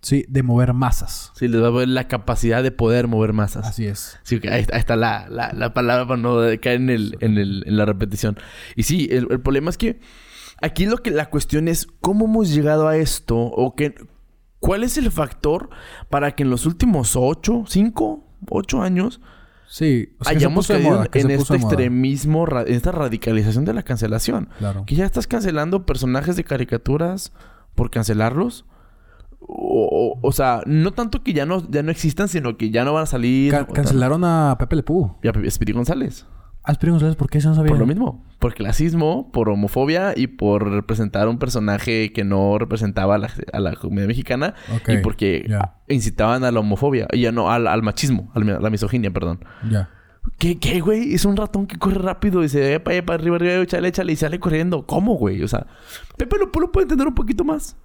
[0.00, 1.32] sí, de mover masas.
[1.34, 3.66] Sí, les va a ver la capacidad de poder mover masas.
[3.66, 4.18] Así es.
[4.22, 7.38] Sí, que ahí, ahí está la, la, la palabra para no caer en, el, en,
[7.38, 8.38] el, en la repetición.
[8.76, 9.98] Y sí, el, el problema es que
[10.62, 13.94] aquí lo que la cuestión es cómo hemos llegado a esto o que,
[14.60, 15.70] cuál es el factor
[16.10, 19.20] para que en los últimos ocho, cinco, ocho años
[19.68, 20.10] Sí.
[20.20, 24.48] o sea, hayamos caído moda, en este extremismo, en esta radicalización de la cancelación.
[24.58, 24.84] Claro.
[24.86, 27.32] Que ya estás cancelando personajes de caricaturas
[27.74, 28.64] por cancelarlos.
[29.40, 32.84] O, o- o sea, no tanto que ya no, ya no existan, sino que ya
[32.84, 33.52] no van a salir.
[33.72, 35.16] Cancelaron a Pepe Le Pew.
[35.22, 36.26] Y a Speedy González.
[36.66, 37.70] Aspiri González, ¿por qué eso no sabía?
[37.70, 38.24] Por lo mismo.
[38.40, 43.60] Por clasismo, por homofobia y por representar un personaje que no representaba a la, a
[43.60, 44.54] la comunidad mexicana.
[44.88, 45.48] Y porque
[45.88, 47.06] incitaban a la homofobia.
[47.12, 49.44] Y ya no, al, al machismo, a la, a la misoginia, perdón.
[49.70, 49.90] Ya.
[50.38, 51.14] ¿Qué, qué, güey?
[51.14, 53.88] Es un ratón que corre rápido y se ve para allá, para arriba, arriba, échale,
[53.88, 54.84] échale y sale corriendo.
[54.84, 55.42] ¿Cómo, güey?
[55.44, 55.66] O sea,
[56.16, 57.76] Pepe lo, lo puede entender un poquito más.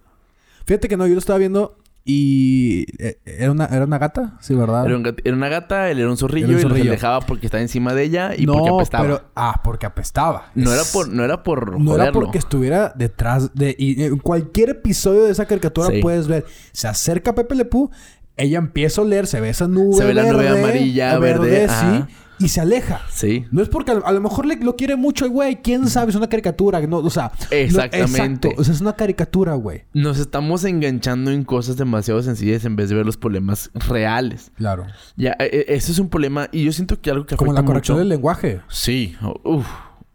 [0.66, 2.86] Fíjate que no, yo lo estaba viendo y...
[3.04, 4.38] eh, ¿Era una, ¿Era una gata?
[4.42, 4.86] Sí, ¿verdad?
[4.86, 6.86] Era, un gat- era una gata, él era un zorrillo, Era un y zorrillo.
[6.86, 9.04] lo dejaba porque estaba encima de ella y no, porque apestaba.
[9.04, 9.22] pero...
[9.36, 10.52] Ah, porque apestaba.
[10.56, 13.76] No era por, no era por No era porque estuviera detrás de...
[13.78, 16.00] Y en cualquier episodio de esa caricatura Sí.
[16.02, 16.46] puedes ver...
[16.72, 17.90] Se acerca Pepe Le Pew,
[18.38, 21.66] ella empieza a oler, se ve esa nube Se ve la nube verde, amarilla, verde,
[21.66, 22.08] ajá.
[22.08, 22.14] sí.
[22.42, 23.02] Y se aleja.
[23.12, 23.46] Sí.
[23.52, 25.62] No es porque a, lo mejor le, lo quiere mucho el güey.
[25.62, 26.10] ¿Quién sabe?
[26.12, 26.82] Es una caricatura.
[26.88, 27.32] No, o sea...
[27.52, 28.48] no- Exactamente.
[28.50, 28.62] exacto.
[28.62, 29.84] O sea, es una caricatura, güey.
[29.94, 34.52] Nos estamos enganchando en cosas demasiado sencillas en vez de ver los problemas reales.
[34.56, 34.86] Claro.
[35.16, 37.64] Ya, e- e- ese es un problema y yo siento que algo que Como la
[37.64, 38.00] corrección mucho...
[38.00, 38.62] del lenguaje.
[38.70, 39.66] Sí, uf,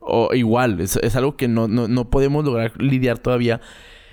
[0.00, 3.60] o igual, es, es algo que no, no, no podemos lograr lidiar todavía.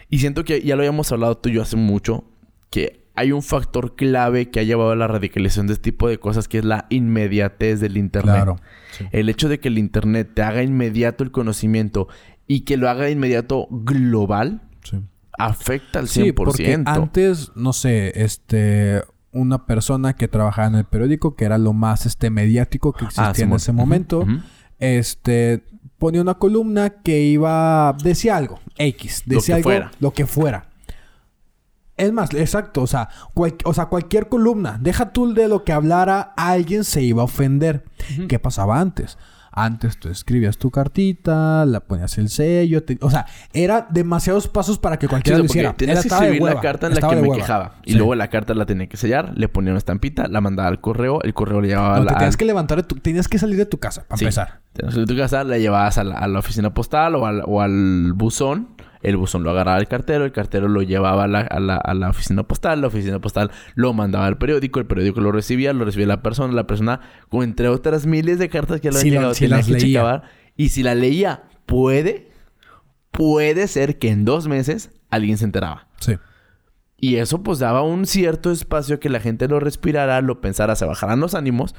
[0.10, 2.24] Y siento que ya lo habíamos hablado tú y yo hace mucho,
[2.70, 6.18] que hay un factor clave que ha llevado a la radicalización de este tipo de
[6.20, 8.36] cosas, que es la inmediatez del Internet.
[8.36, 8.56] Claro.
[8.92, 9.06] Sí.
[9.12, 12.08] El hecho de que el Internet te haga inmediato el conocimiento
[12.48, 14.98] y que lo haga inmediato global, Sí.
[15.38, 16.10] afecta al 100%.
[16.26, 19.02] Sí, porque antes, no sé, este...
[19.36, 23.30] Una persona que trabajaba en el periódico, que era lo más este mediático que existía
[23.30, 24.28] Ah, en ese momento,
[24.78, 25.64] este
[25.98, 29.92] ponía una columna que iba decía algo X Lo decía que algo fuera.
[30.00, 30.68] lo que fuera
[31.98, 35.74] es más exacto o sea cual- o sea cualquier columna deja tú de lo que
[35.74, 37.84] hablara alguien se iba a ofender
[38.28, 39.18] qué pasaba antes
[39.56, 44.80] antes tú escribías tu cartita la ponías el sello te- o sea era demasiados pasos
[44.80, 47.16] para que Sí, cualquiera o lo hiciera tenías que escribir la carta en la que
[47.18, 47.36] me hueva.
[47.36, 47.76] quejaba.
[47.86, 47.98] Y Sí.
[47.98, 51.22] luego la carta la tenía que sellar, le ponía una estampita, la mandaba al correo,
[51.22, 53.28] el correo le llevaba No, a te la, tenías al- que levantar de tu- tenías
[53.28, 54.26] que salir de tu casa para Sí.
[54.26, 57.44] empezar Tenías que tu casa, la llevabas a la, a la oficina postal o al,
[57.46, 58.70] o al buzón.
[59.02, 61.94] El buzón lo agarraba el cartero, el cartero lo llevaba a la, a, la, a
[61.94, 65.84] la oficina postal, la oficina postal lo mandaba al periódico, el periódico lo recibía, lo
[65.84, 69.16] recibía la persona, la persona, con entre otras miles de cartas que le Si la-
[69.18, 70.00] llegado, si tenía las que leía.
[70.00, 70.24] checar.
[70.56, 72.32] Y si la leía, puede,
[73.12, 75.88] puede ser que en dos meses alguien se enteraba.
[76.00, 76.14] sí
[76.98, 80.86] Y eso pues daba un cierto espacio que la gente lo respirara, lo pensara, se
[80.86, 81.76] bajaran los ánimos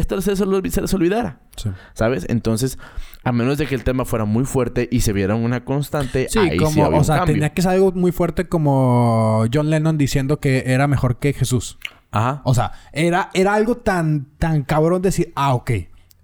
[0.00, 1.40] hasta se, se, se les olvidara.
[1.56, 2.26] sí ¿Sabes?
[2.28, 2.78] Entonces,
[3.22, 6.38] a menos de que el tema fuera muy fuerte y se viera una constante, Sí,
[6.38, 9.96] ahí como, sí había o sea, tenía que ser algo muy fuerte como John Lennon
[9.96, 11.78] diciendo que era mejor que Jesús.
[12.10, 12.42] Ajá.
[12.44, 15.70] O sea, era, era algo tan, tan cabrón decir, ah, ok.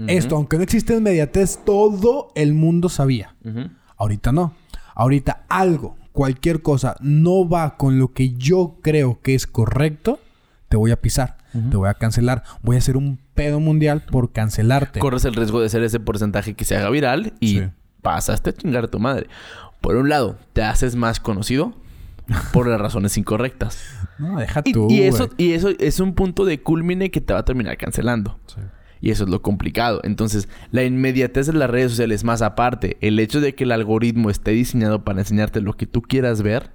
[0.06, 3.34] Esto, aunque no existe inmediatez, todo el mundo sabía.
[3.96, 4.54] Ahorita no.
[4.94, 10.18] Ahorita algo, cualquier cosa, no va con lo que yo creo que es correcto,
[10.68, 12.44] te voy a pisar, te voy a cancelar.
[12.62, 15.00] Voy a hacer un pedo mundial por cancelarte.
[15.00, 17.62] Corres el riesgo de ser ese porcentaje que se haga viral y Sí.
[18.02, 19.28] pasaste a chingar a tu madre.
[19.80, 21.74] Por un lado, te haces más conocido
[22.52, 23.82] por las razones incorrectas.
[24.18, 24.88] no, deja Y, tú.
[24.90, 28.38] y eso, y eso es un punto de culmine que te va a terminar cancelando.
[28.46, 28.60] Sí.
[29.00, 30.02] Y eso es lo complicado.
[30.04, 34.28] Entonces, la inmediatez de las redes sociales, más aparte, el hecho de que el algoritmo
[34.28, 36.70] esté diseñado para enseñarte lo que tú quieras ver,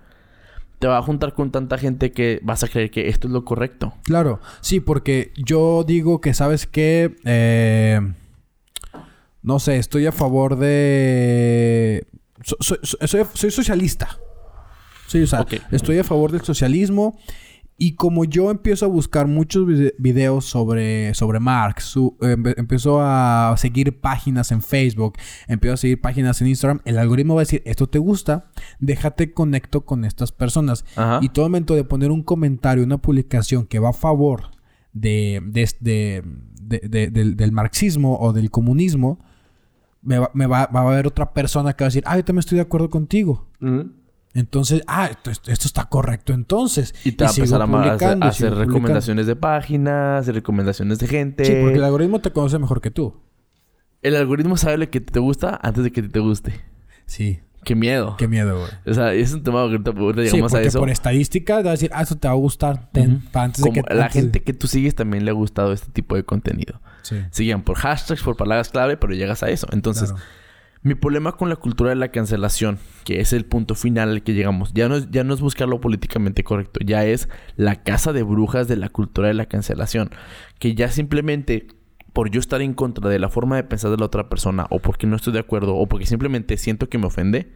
[0.86, 3.44] te va a juntar con tanta gente que vas a creer que esto es lo
[3.44, 3.96] correcto.
[4.04, 7.16] Claro, sí, porque yo digo que, ¿sabes qué?
[7.26, 8.00] Eh,
[9.42, 12.06] no sé, estoy a favor de...
[12.44, 14.20] so- so- so- soy, soy socialista.
[15.08, 15.54] Sí, o sea, Ok.
[15.72, 17.18] estoy a favor del socialismo.
[17.78, 23.00] Y como yo empiezo a buscar muchos vide- videos sobre, sobre Marx, su- empe- empiezo
[23.02, 27.44] a seguir páginas en Facebook, empiezo a seguir páginas en Instagram, el algoritmo va a
[27.44, 28.46] decir, esto te gusta,
[28.80, 30.86] déjate conecto con estas personas.
[30.96, 31.20] Ajá.
[31.22, 34.52] Y todo momento de poner un comentario, una publicación que va a favor
[34.94, 36.24] de, de- de-
[36.62, 39.20] de- de- del, del marxismo o del comunismo,
[40.02, 42.24] me, va, me va- va a haber otra persona que va a decir, ah, yo
[42.24, 43.50] también estoy de acuerdo contigo.
[44.36, 45.32] Entonces, ah, esto,
[45.68, 46.94] está correcto entonces.
[47.04, 47.66] Y te va a sigo empezar a,
[48.26, 51.46] a hacer, a y recomendaciones de páginas, recomendaciones de gente.
[51.46, 53.16] Sí, porque el algoritmo te conoce mejor que tú.
[54.02, 56.54] El algoritmo sabe lo que te gusta antes de que te guste.
[57.08, 57.40] Sí.
[57.64, 58.16] Qué miedo.
[58.18, 58.70] Qué miedo, güey.
[58.86, 60.80] O sea, es un tema que ahorita, ahorita Sí, llegamos a eso.
[60.80, 62.92] por estadística te va a decir, ah, eso te va a gustar.
[62.92, 63.94] Ten, antes de Como que...
[63.96, 66.80] la antes de- gente que tú sigues también le ha gustado este tipo de contenido.
[67.02, 67.16] Sí.
[67.32, 69.66] Siguen por hashtags, por palabras clave, pero llegas a eso.
[69.72, 70.26] Entonces, Claro.
[70.86, 74.36] Mi problema con la cultura de la cancelación, que es el punto final al que
[74.36, 78.22] llegamos, ya no, es, ya no es buscarlo políticamente correcto, ya es la casa de
[78.22, 80.12] brujas de la cultura de la cancelación.
[80.60, 81.66] Que ya simplemente
[82.14, 84.78] por yo estar en contra de la forma de pensar de la otra persona, o
[84.78, 87.52] porque no estoy de acuerdo, o porque simplemente siento que me ofende,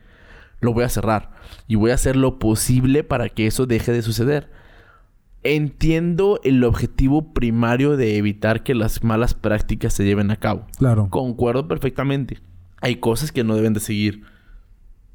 [0.59, 1.29] lo voy a cerrar.
[1.67, 4.49] Y voy a hacer lo posible para que eso deje de suceder.
[5.43, 10.65] entiendo el objetivo primario de evitar que las malas prácticas se lleven a cabo.
[10.79, 11.09] Claro.
[11.11, 12.39] Concuerdo perfectamente.
[12.81, 14.23] Hay cosas que no deben de seguir.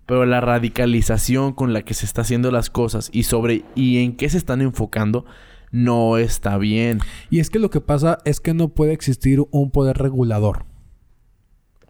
[0.06, 4.16] Pero la radicalización con la que se está haciendo las cosas y sobre y en
[4.16, 5.24] qué se están enfocando
[5.70, 7.00] no está bien.
[7.30, 10.66] Y es que lo que pasa es que no puede existir un poder regulador.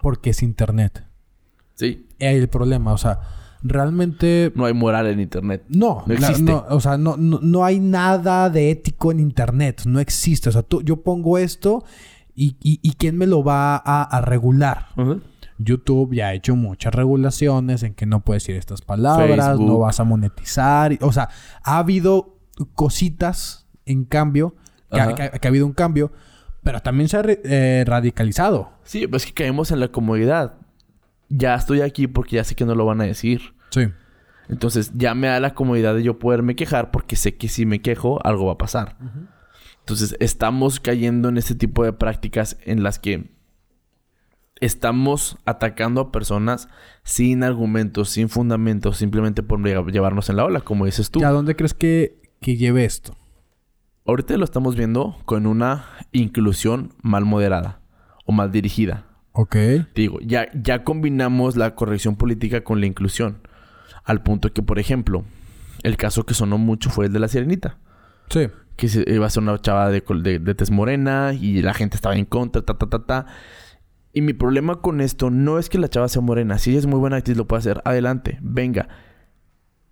[0.01, 1.07] Porque es internet.
[1.75, 2.07] Sí.
[2.21, 3.21] Hay el problema, o sea,
[3.63, 5.65] realmente No hay moral en internet.
[5.69, 6.43] No, No existe.
[6.43, 9.83] no, o sea, no, no, no hay nada de ético en internet.
[9.87, 10.49] No existe.
[10.51, 11.85] O sea, tú, yo pongo esto
[12.35, 14.89] y, y, y ¿quién me lo va a, a regular?
[15.59, 19.67] YouTube ya ha hecho muchas regulaciones en que no puedes decir estas palabras, Facebook.
[19.67, 20.97] no vas a monetizar.
[21.01, 21.29] O sea,
[21.63, 22.37] ha habido
[22.75, 24.55] cositas en cambio,
[24.91, 25.15] que, ha, Ajá.
[25.15, 26.13] que ha- que ha habido un cambio,
[26.63, 28.73] pero también se ha eh, radicalizado.
[28.85, 30.55] Sí, pues es que caemos en la comodidad.
[31.29, 33.55] Ya estoy aquí porque ya sé que no lo van a decir.
[33.71, 33.89] Sí.
[34.49, 37.81] Entonces ya me da la comodidad de yo poderme quejar porque sé que si me
[37.81, 38.97] quejo algo va a pasar.
[39.81, 43.31] Entonces estamos cayendo en este tipo de prácticas en las que
[44.65, 46.69] estamos atacando a personas
[47.03, 51.25] sin argumentos, sin fundamentos, simplemente por lle- llevarnos en la ola, como dices tú.
[51.25, 53.17] ¿A dónde crees que, que lleve esto?
[54.07, 57.81] Ahorita lo estamos viendo con una inclusión mal moderada
[58.27, 59.07] o mal dirigida.
[59.33, 59.57] Ok.
[59.95, 63.39] Digo, ya, ya combinamos la corrección política con la inclusión.
[64.05, 65.25] Al punto que, por ejemplo,
[65.83, 67.79] el caso que sonó mucho fue el de la sirenita.
[68.29, 68.49] Sí.
[68.77, 71.97] Que se- iba a ser una chava de, de, de tez morena y la gente
[71.97, 73.27] estaba en contra, ta, ta, ta, ta.
[74.15, 76.59] Y mi problema con esto no es que la chava sea morena.
[76.59, 77.83] Si ella es muy buena actriz, lo puede hacer.
[77.85, 78.89] Adelante, venga.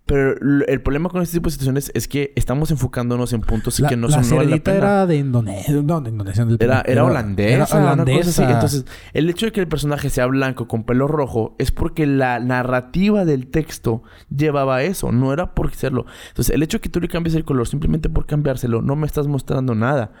[0.05, 0.35] Pero
[0.67, 3.95] el problema con este tipo de situaciones es que estamos enfocándonos en puntos La, que
[3.95, 4.77] no la son no la pena.
[4.77, 5.73] era de Indonesia.
[5.81, 6.43] No, de Indonesia.
[6.43, 8.43] del- Era, era holandesa, Era una cosa holandesa.
[8.43, 8.53] así.
[8.53, 12.41] Entonces, el hecho de que el personaje sea blanco con pelo rojo es porque la
[12.41, 16.05] narrativa del texto llevaba eso, no era por serlo.
[16.29, 19.07] Entonces, el hecho de que tú le cambies el color simplemente por cambiárselo, no me
[19.07, 20.11] estás mostrando nada.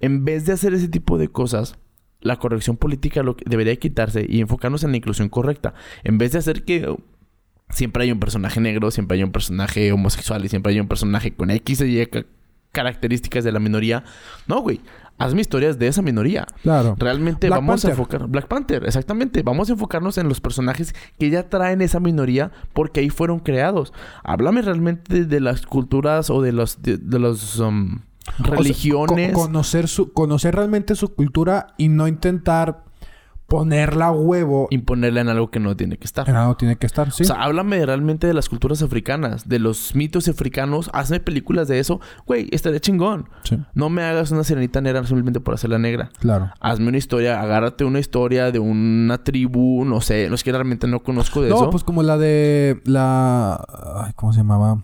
[0.00, 1.78] En vez de hacer ese tipo de cosas,
[2.20, 5.74] la corrección política lo que debería quitarse y enfocarnos en la inclusión correcta.
[6.04, 6.94] En vez de hacer que
[7.70, 11.34] siempre hay un personaje negro, siempre hay un personaje homosexual y siempre hay un personaje
[11.34, 12.24] con X y Y ca-
[12.72, 14.04] características de la minoría.
[14.46, 14.80] No, güey.
[15.20, 16.46] Hazme historias de esa minoría.
[16.62, 16.94] Claro.
[16.96, 18.28] Realmente Black vamos a enfocar...
[18.28, 19.42] Black Panther, exactamente.
[19.42, 23.92] Vamos a enfocarnos en los personajes que ya traen esa minoría porque ahí fueron creados.
[24.22, 26.82] Háblame realmente de las culturas o de los...
[26.82, 27.58] De, de los...
[27.58, 28.00] um,
[28.40, 29.32] O sea, religiones.
[29.32, 32.84] co- conocer, su, conocer realmente su cultura y no intentar
[33.46, 36.28] ponerla a huevo imponerle en algo que no tiene que estar.
[36.28, 37.22] en algo tiene que estar, ¿sí?
[37.22, 40.90] O sea, háblame realmente de las culturas africanas, de los mitos africanos.
[40.92, 41.98] Hazme películas de eso.
[42.26, 43.30] Güey, estaría chingón.
[43.44, 46.10] sí, No me hagas una sirenita negra simplemente por hacerla negra.
[46.18, 46.50] claro.
[46.60, 50.86] Hazme una historia, agárrate una historia de una tribu, no sé, no es que realmente
[50.86, 51.70] no conozco de No, eso.
[51.70, 53.54] pues como la de la...
[54.04, 54.82] ay, ¿Cómo se llamaba?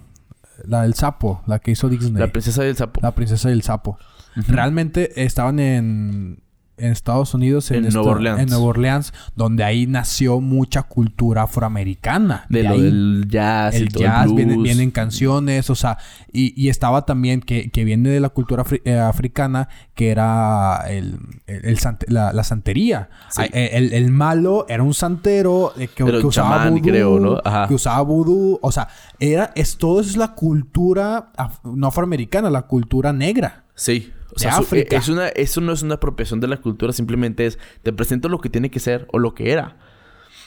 [0.64, 2.20] La del sapo, la que hizo Disney.
[2.20, 3.00] La princesa del sapo.
[3.02, 3.98] La princesa y el sapo.
[4.36, 6.43] Realmente estaban en,
[6.76, 8.40] en Estados Unidos, en, En Nueva Orleans.
[8.40, 12.46] en Nueva Orleans, donde ahí nació mucha cultura afroamericana.
[12.48, 14.64] De, lo ahí, del jazz y el todo jazz, el vienen, blues.
[14.64, 15.98] vienen canciones, o sea,
[16.32, 20.84] y, y estaba también que, que viene de la cultura afri- eh, africana, que era
[20.88, 23.08] el, el- el la, la santería.
[23.30, 23.42] Sí.
[23.52, 27.40] Eh, El, el malo era un santero eh, que, que usaba chamán, vudú, creo, ¿no?
[27.44, 27.68] Ajá.
[27.68, 28.88] que usaba vudú, o sea,
[29.20, 33.64] era, es, todo eso es la cultura af- no afroamericana, la cultura negra.
[33.74, 34.12] Sí.
[34.36, 34.96] O de sea, su- África.
[34.96, 38.38] es una, eso no es una apropiación de la cultura, simplemente es te presento lo
[38.40, 39.76] que tiene que ser o lo que era.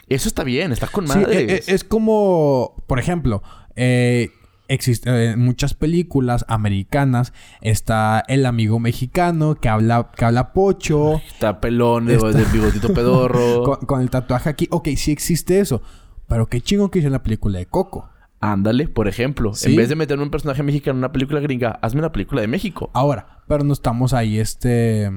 [0.10, 1.40] Eso está bien, está con madre.
[1.42, 3.44] eh, eh, es como, por ejemplo,
[3.76, 4.30] eh,
[4.70, 11.22] existe eh, en muchas películas americanas está el amigo mexicano que habla que habla pocho
[11.28, 13.64] Está pelón, de, Está- de bigotito pedorro.
[13.64, 14.68] con, con el tatuaje aquí.
[14.72, 15.82] Ok, sí existe eso,
[16.28, 18.10] pero qué chingo que hizo en la película de Coco.
[18.40, 19.54] Ándale, por ejemplo.
[19.56, 19.72] Sí.
[19.72, 22.48] En vez de meter un personaje mexicano en una película gringa, hazme una película de
[22.48, 22.92] México.
[22.94, 25.10] Ahora, pero no estamos ahí, este,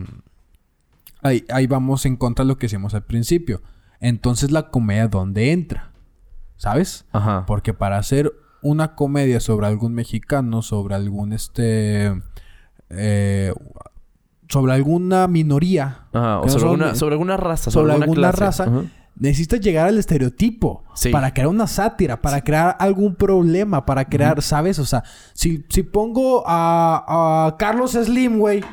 [1.22, 3.62] ahí, ahí vamos en contra de lo que hicimos al principio.
[4.00, 5.92] Entonces la comedia dónde entra,
[6.56, 7.06] ¿sabes?
[7.12, 7.44] Ajá.
[7.46, 12.12] Porque para hacer una comedia sobre algún mexicano, sobre algún este.
[12.88, 13.52] eh,
[14.48, 16.06] sobre alguna minoría.
[16.12, 16.40] Ajá.
[16.40, 17.70] O no sobre, alguna, sobre alguna raza.
[17.70, 18.40] sobre Sobre, alguna clase.
[18.40, 18.64] raza.
[18.64, 18.82] Ajá.
[19.20, 20.83] Necesitas llegar al estereotipo.
[20.94, 21.11] Sí.
[21.11, 24.78] Para crear una sátira, para crear algún problema, para crear, ¿sabes?
[24.78, 25.04] O sea,
[25.35, 28.64] si, si pongo a, a Carlos Slim, güey.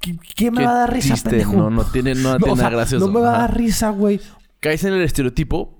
[0.00, 1.52] ¿Qué, qué me Qué va a dar risa, pendejo?
[1.52, 3.06] No, no tiene, no, No, tiene o sea, nada gracioso.
[3.06, 4.20] no me va a dar risa, güey.
[4.60, 5.74] Caes en el estereotipo,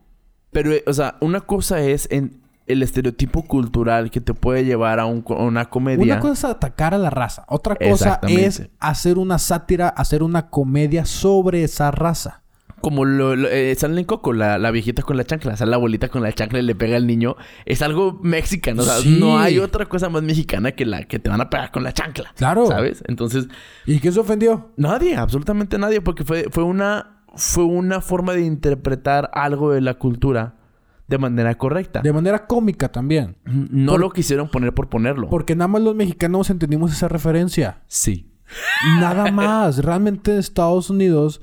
[0.51, 5.01] pero, eh, o sea, una cosa es en el estereotipo cultural que te puede llevar
[5.01, 6.05] a, un a una comedia.
[6.05, 7.47] Una cosa es atacar a la raza.
[7.49, 12.42] Otra cosa es hacer una sátira, hacer una comedia sobre esa raza.
[12.83, 15.77] Como lo, lo- eh, sale en Coco, la, la viejita con la chancla, sale la
[15.77, 17.37] abuelita con la chancla y le pega al niño.
[17.65, 19.17] Es algo mexicano, o sea, Sí.
[19.19, 21.93] no hay otra cosa más mexicana que la que te van a pegar con la
[21.95, 22.33] chancla.
[22.37, 22.67] Claro.
[22.67, 23.03] ¿Sabes?
[23.07, 23.49] Entonces,
[23.87, 24.73] ¿Y qué se ofendió?
[24.77, 29.95] nadie, absolutamente nadie, porque fue, fue una fue una forma de interpretar algo de la
[29.95, 30.57] cultura
[31.09, 32.01] de manera correcta.
[32.03, 33.37] De manera cómica también.
[33.47, 35.31] no por- lo quisieron poner por ponerlo.
[35.31, 37.83] Porque nada más los mexicanos entendimos esa referencia.
[37.87, 38.29] Sí.
[39.01, 39.79] Nada más.
[39.85, 41.41] Realmente Estados Unidos,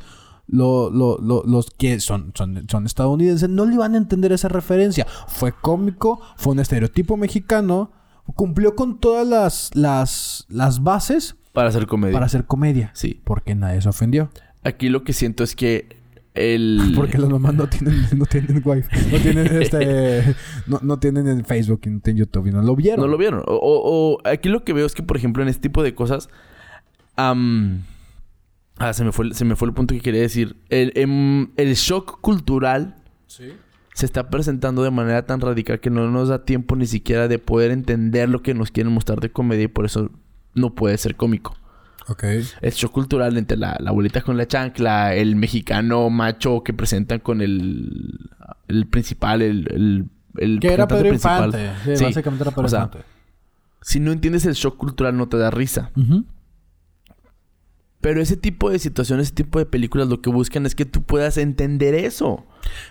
[0.51, 4.47] lo- lo- lo- los que son, son, son estadounidenses, no le van a entender esa
[4.49, 5.05] referencia.
[5.27, 7.91] Fue cómico, fue un estereotipo mexicano,
[8.35, 12.13] cumplió con todas las, las, las bases Para hacer comedia.
[12.13, 12.91] para hacer comedia.
[12.93, 13.21] Sí.
[13.23, 14.29] Porque nadie se ofendió.
[14.63, 15.97] Aquí lo que siento es que
[16.35, 16.93] el...
[16.95, 18.87] Porque las mamás no tienen, no tienen wifi.
[19.11, 20.35] No tienen este.
[20.67, 22.99] No, no tienen en Facebook y no tienen YouTube y no lo vieron.
[23.01, 23.41] No lo vieron.
[23.47, 25.95] O, o- o aquí lo que veo es que, por ejemplo, en este tipo de
[25.95, 26.29] cosas.
[28.79, 30.55] Ah, se me, fue, el- se me fue el punto que quería decir.
[30.69, 32.95] El, em, el shock cultural
[33.27, 33.51] Sí.
[33.93, 37.39] se está presentando de manera tan radical que no nos da tiempo ni siquiera de
[37.39, 40.09] poder entender lo que nos quieren mostrar de comedia y por eso
[40.55, 41.55] no puede ser cómico.
[42.07, 42.23] Ok.
[42.23, 47.19] El shock cultural entre la, la abuelita con la chancla, el mexicano macho que presentan
[47.19, 48.17] con el,
[48.67, 51.45] el principal, el, el, Que era Pedro principal.
[51.49, 51.71] Infante.
[51.85, 52.03] Sí, Sí.
[52.05, 53.05] básicamente era Pedro O sea, Infante.
[53.81, 55.91] Si no entiendes el shock cultural no te da risa.
[58.01, 61.03] Pero ese tipo de situaciones, ese tipo de películas lo que buscan es que tú
[61.03, 62.45] puedas entender eso.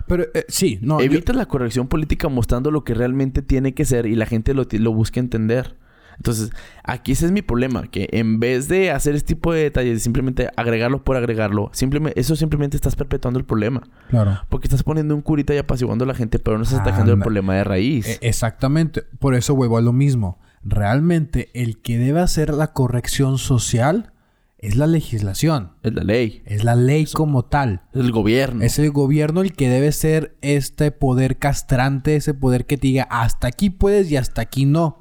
[0.07, 0.99] Pero eh, sí, no.
[1.01, 4.53] yo- Evitas la corrección política mostrando lo que realmente tiene que ser y la gente
[4.53, 5.77] lo, busca entender.
[6.18, 6.51] Entonces,
[6.83, 10.49] aquí ese es mi problema, que en vez de hacer este tipo de detalles, simplemente
[10.57, 13.85] agregarlo por agregarlo, simplemente, eso simplemente estás perpetuando el problema.
[14.11, 14.40] Claro.
[14.49, 17.21] Porque estás poniendo un curita y apaciguando a la gente, pero no estás atacando el
[17.21, 18.09] problema de raíz.
[18.09, 19.05] E- exactamente.
[19.21, 20.40] Por eso vuelvo a lo mismo.
[20.64, 24.12] Realmente el que debe hacer la corrección social
[24.59, 25.73] es la legislación.
[25.83, 27.83] es la ley, Es la ley como tal.
[27.94, 28.64] es el gobierno.
[28.64, 33.05] Es el gobierno el que debe ser este poder castrante, ese poder que te diga
[33.11, 34.99] hasta aquí puedes y hasta aquí no.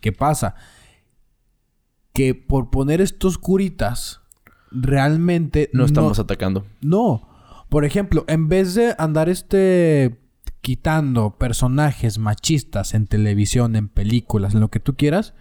[0.00, 0.54] ¿Qué pasa?
[2.12, 4.20] Que por poner estos curitas,
[4.70, 6.66] realmente No estamos atacando.
[6.80, 7.28] No.
[7.68, 10.18] Por ejemplo, en vez de andar este
[10.60, 15.32] quitando personajes machistas en televisión, en películas, en lo que tú quieras,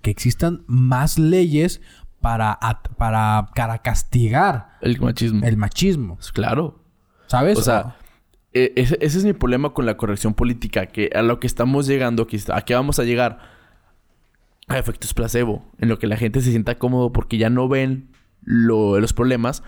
[0.00, 1.82] que existan más leyes
[2.24, 2.58] para,
[2.96, 5.44] para, para castigar El machismo.
[5.46, 6.14] el machismo.
[6.16, 6.80] Pues Claro.
[7.26, 7.58] ¿Sabes?
[7.58, 7.96] O sea,
[8.52, 11.86] e- ese, ese es mi problema con la corrección política, que a lo que estamos
[11.86, 13.38] llegando, que a qué vamos a llegar
[14.68, 18.08] a efectos placebo, en lo que la gente se sienta cómodo porque ya no ven
[18.42, 19.62] lo- los problemas,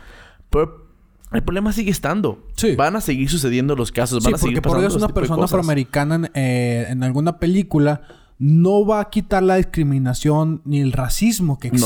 [0.51, 0.87] pero
[1.33, 2.47] el problema sigue estando.
[2.57, 2.75] Sí.
[2.77, 5.45] Van a seguir sucediendo los casos, sí, a seguir porque por Dios ese una persona
[5.45, 8.03] afroamericana en, eh, en alguna película
[8.39, 11.79] no va a quitar la discriminación ni el racismo que No.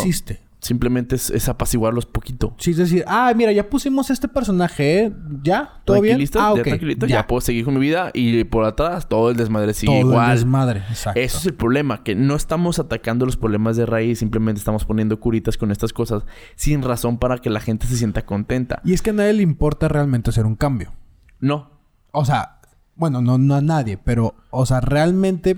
[0.61, 2.55] Simplemente es, es apaciguarlos poquito.
[2.59, 5.13] Sí, es decir, ah, mira, ya pusimos este personaje, ¿eh?
[5.43, 5.81] ¿Ya?
[5.87, 6.21] ¿Todo bien?
[6.21, 6.63] Ah, ya ok.
[6.63, 7.27] tranquilito, ya.
[7.27, 10.31] puedo seguir con mi vida y por atrás todo el desmadre sigue Todo igual.
[10.31, 11.19] el desmadre, exacto.
[11.19, 15.19] Eso es el problema, que no estamos atacando los problemas de raíz, simplemente estamos poniendo
[15.19, 16.25] curitas con estas cosas
[16.57, 18.83] sin razón para que la gente se sienta contenta.
[18.85, 20.93] Y es que a nadie le importa realmente hacer un cambio.
[21.41, 21.71] No,
[22.13, 22.61] O sea,
[22.97, 25.57] bueno, no, no a nadie, pero, o sea, realmente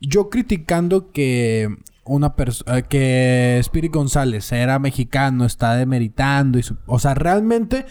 [0.00, 6.98] yo criticando que una persona, que Spirit González era mexicano, está demeritando, y su- o
[6.98, 7.86] sea, realmente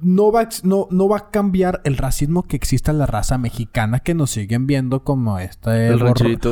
[0.00, 4.00] no va, no, no va a cambiar el racismo que existe en la raza mexicana
[4.00, 5.98] que nos siguen viendo como este El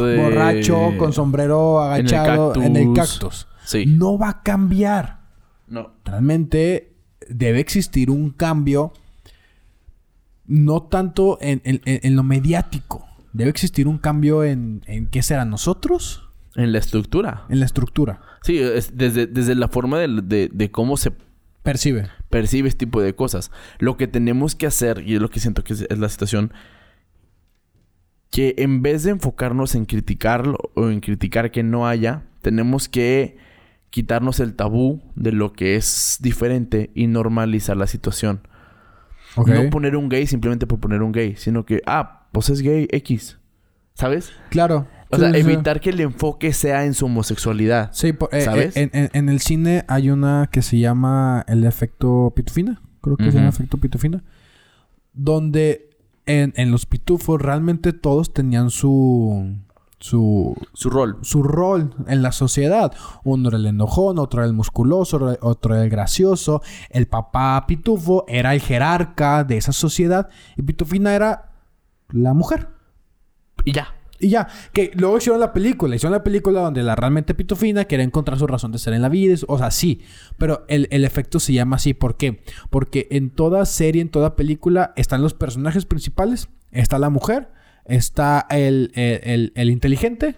[0.06, 3.48] de- borracho con sombrero en el agachado en el cactus.
[3.64, 3.84] Sí.
[3.86, 5.20] No va a cambiar
[5.66, 5.92] no.
[6.04, 6.94] realmente
[7.28, 8.92] debe existir un cambio
[10.46, 13.06] no tanto en, en- en- en lo mediático.
[13.32, 16.23] Debe existir un cambio en, en qué será nosotros,
[16.56, 17.44] En la estructura.
[17.48, 18.20] en la estructura.
[18.42, 21.12] Sí, es desde, desde la forma de, de- de cómo se
[21.62, 22.08] Percibe.
[22.30, 23.50] percibe este tipo de cosas.
[23.78, 26.52] Lo que tenemos que hacer, y es lo que siento que es, es la situación,
[28.30, 33.36] que en vez de enfocarnos en criticarlo o en criticar que no haya, tenemos que
[33.90, 38.40] quitarnos el tabú de lo que es diferente y normalizar la situación.
[39.36, 39.48] Ok.
[39.48, 42.88] No poner un gay simplemente por poner un gay, sino que, ah, pues es gay
[42.90, 43.38] X.
[43.94, 44.32] ¿Sabes?
[44.50, 44.88] Claro.
[45.14, 47.90] O sea, evitar que el enfoque sea en su homosexualidad.
[47.92, 48.76] Sí, eh, ¿Sabes?
[48.76, 52.80] eh, en, en- en el cine hay una que se llama el efecto pitufina.
[53.00, 53.38] Creo que se Ujú.
[53.38, 54.22] llama efecto pitufina.
[55.12, 55.90] Donde
[56.26, 59.56] en, en los pitufos realmente todos tenían su...
[60.00, 61.16] Su, Su rol.
[61.22, 62.92] su rol en la sociedad.
[63.22, 66.60] Uno era el enojón, otro era el musculoso, otro era el gracioso.
[66.90, 71.52] El papá Pitufo era el jerarca de esa sociedad y Pitufina era
[72.10, 72.68] la mujer.
[73.64, 73.94] Y ya.
[74.24, 75.96] Y ya, que luego hicieron la película.
[75.96, 79.08] Hicieron la película donde la realmente pitufina quiere encontrar su razón de ser en la
[79.08, 79.34] vida.
[79.48, 80.02] O sea, sí.
[80.38, 81.94] Pero el, el efecto se llama así.
[81.94, 82.42] ¿Por qué?
[82.70, 86.48] Porque en toda serie, en toda película, están los personajes principales.
[86.72, 87.48] Está la mujer.
[87.84, 90.36] Está el, el, el- el inteligente.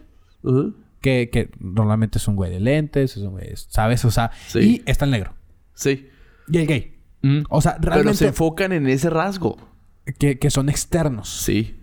[1.00, 3.16] Que, que normalmente es un güey de lentes.
[3.16, 4.04] es un güey- ¿Sabes?
[4.04, 4.82] O sea, Sí.
[4.84, 5.34] y está el negro.
[5.74, 6.08] Sí.
[6.48, 6.96] Y el gay.
[7.22, 7.42] Mm.
[7.50, 9.56] O sea, Pero se realmente enfocan en ese rasgo.
[10.18, 11.28] que, que son externos.
[11.28, 11.76] Sí.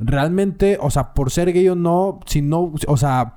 [0.00, 3.36] Realmente, o sea, por ser gay o no, si no, o sea,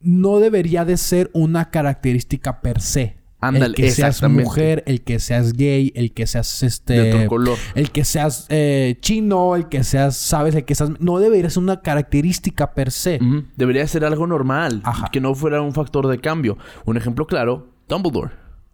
[0.00, 3.18] no debería de ser una característica per se.
[3.42, 6.92] Ándale, el que seas mujer, el que seas gay, el que seas este.
[6.92, 7.58] De otro color.
[7.74, 10.90] El que seas eh, chino, el que seas, sabes, el que seas.
[11.00, 13.18] No debería ser una característica per se.
[13.56, 14.82] Debería ser algo normal.
[14.84, 15.08] Ajá.
[15.10, 16.58] Que no fuera un factor de cambio.
[16.84, 18.32] Un ejemplo claro, Dumbledore.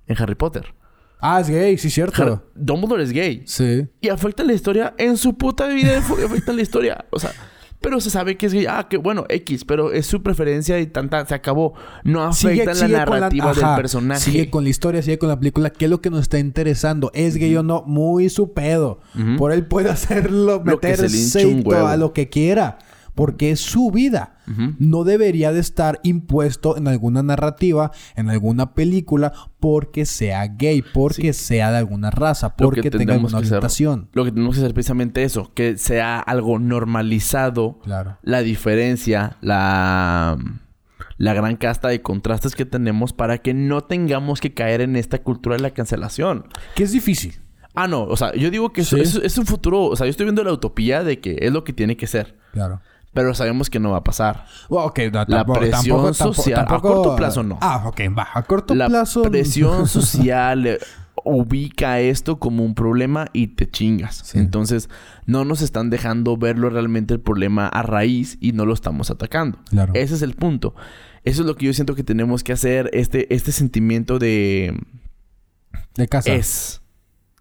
[0.09, 0.75] En Harry Potter.
[1.19, 2.23] Ah, es gay, sí, cierto.
[2.23, 3.43] Har- Dumbledore es gay.
[3.47, 3.87] Sí.
[4.01, 5.99] Y afecta la historia en su puta vida.
[5.99, 7.05] afecta la historia.
[7.11, 7.33] O sea,
[7.81, 8.67] pero se sabe que es gay.
[8.69, 9.65] Ah, que bueno, X.
[9.65, 11.25] Pero es su preferencia y tanta.
[11.27, 11.75] Se acabó.
[12.05, 14.21] No afecta la narrativa ajá, del personaje.
[14.21, 15.71] Sigue con la historia, sigue con la película.
[15.71, 17.11] ¿Qué es lo que nos está interesando?
[17.15, 17.83] ¿Es gay o no?
[17.87, 19.01] Muy su pedo.
[19.39, 21.07] Por él puede hacerlo, meterse
[21.75, 22.79] a lo que quiera.
[23.17, 24.35] Porque es su vida.
[24.79, 31.33] No debería de estar impuesto en alguna narrativa, en alguna película, porque sea gay, porque
[31.33, 34.09] sea de alguna raza, porque que tenga alguna hacer- orientación.
[34.13, 35.51] Lo que tenemos que hacer precisamente eso.
[35.55, 37.81] Que sea algo normalizado.
[37.83, 38.19] Claro.
[38.23, 40.37] la diferencia, la,
[41.19, 45.23] la gran casta de contrastes que tenemos para que no tengamos que caer en esta
[45.23, 46.47] cultura de la cancelación.
[46.75, 47.41] Que es difícil.
[47.75, 50.25] Ah, no, o sea, yo digo que eso es un futuro, o sea, yo estoy
[50.25, 52.81] viendo la utopía de que es lo que tiene que ser, Claro.
[53.17, 54.45] Pero sabemos que no va a pasar.
[54.69, 56.67] Bueno, ok, no, La tampoco- presión tampoco- tampoco- social.
[56.69, 57.59] A corto plazo, no.
[57.61, 58.29] Ah, ok, va.
[58.33, 59.23] A corto la plazo.
[59.23, 60.79] presión social eh,
[61.25, 64.17] ubica esto como un problema y te chingas.
[64.25, 64.39] Sí.
[64.39, 64.89] Entonces,
[65.25, 69.59] no nos están dejando verlo realmente el problema a raíz y no lo estamos atacando.
[69.71, 69.93] Claro.
[69.97, 70.75] Ese es el punto.
[71.25, 74.79] Eso es lo que yo siento que tenemos que hacer, este, este sentimiento de
[75.97, 76.33] De casa.
[76.33, 76.81] es.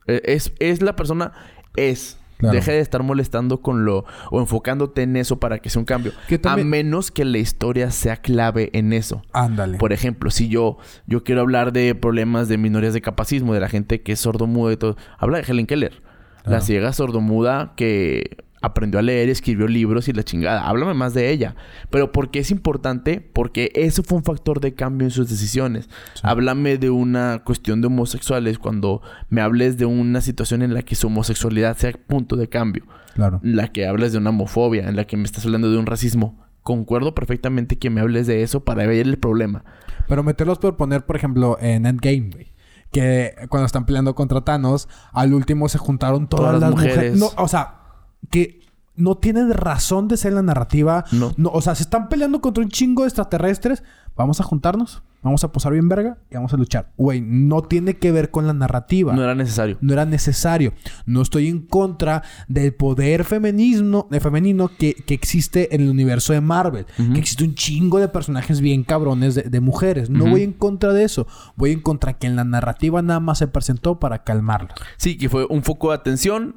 [0.07, 1.33] Eh, Es, es la persona,
[1.75, 2.17] es.
[2.37, 2.53] Claro.
[2.55, 6.11] Deja de estar molestando con lo o enfocándote en eso para que sea un cambio.
[6.37, 9.21] También- A menos que la historia sea clave en eso.
[9.31, 9.77] Ándale.
[9.77, 10.77] Por ejemplo, si yo,
[11.07, 14.73] yo quiero hablar de problemas de minorías de capacismo, de la gente que es sordomuda
[14.73, 16.01] y todo, habla de Helen Keller.
[16.43, 16.57] Claro.
[16.57, 20.67] La ciega sordomuda que aprendió a leer, escribió libros y la chingada.
[20.67, 21.55] Háblame más de ella.
[21.89, 23.21] Pero ¿por qué es importante?
[23.21, 25.89] Porque eso fue un factor de cambio en sus decisiones.
[26.23, 30.95] Háblame de una cuestión de homosexuales cuando me hables de una situación en la que
[30.95, 32.85] su homosexualidad sea punto de cambio.
[33.13, 33.39] Claro.
[33.43, 35.85] En la que hablas de una homofobia, en la que me estás hablando de un
[35.85, 36.43] racismo.
[36.63, 39.63] Concuerdo perfectamente que me hables de eso para ver el problema.
[40.07, 42.53] Pero meterlos por poner, por ejemplo, en Endgame, güey.
[42.91, 46.95] Que cuando están peleando contra Thanos, al último se juntaron todas, las mujeres.
[46.95, 47.19] mujeres.
[47.19, 47.84] No, o sea,
[48.29, 48.65] que
[48.95, 51.05] no tienen razón de ser la narrativa.
[51.11, 51.33] No.
[51.51, 53.83] O sea, se están peleando contra un chingo de extraterrestres.
[54.15, 56.93] Vamos a juntarnos, vamos a posar bien verga y vamos a luchar.
[56.95, 59.13] Güey, no tiene que ver con la narrativa.
[59.13, 59.77] No era necesario.
[59.81, 60.71] no era necesario.
[61.05, 66.31] No estoy en contra del poder feminismo, de femenino que, que existe en el universo
[66.31, 66.85] de Marvel.
[66.95, 70.09] Que existe un chingo de personajes bien cabrones de, de mujeres.
[70.09, 71.27] No voy en contra de eso.
[71.57, 74.79] Voy en contra que en la narrativa nada más se presentó para calmarlas.
[74.95, 76.55] Sí, que fue un foco de atención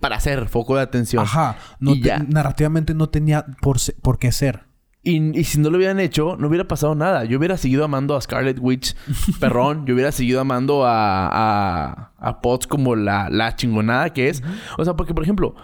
[0.00, 1.22] para ser foco de atención.
[1.22, 1.56] Ajá.
[1.78, 2.18] No Y te- ya.
[2.18, 4.64] narrativamente no tenía por, qué ser.
[5.02, 7.24] Y, y si no lo hubieran hecho, no hubiera pasado nada.
[7.24, 8.94] Yo hubiera seguido amando a Scarlet Witch
[9.40, 9.86] perrón.
[9.86, 14.42] Yo hubiera seguido amando a, a, a Potts como la, la chingonada que es.
[14.76, 15.54] O sea, porque, por ejemplo,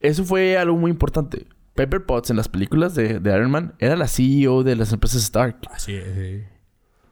[0.00, 1.46] eso fue algo muy importante.
[1.74, 5.22] Pepper Potts en las películas de, de Iron Man era la CEO de las empresas
[5.22, 5.56] Stark.
[5.74, 6.44] Así es.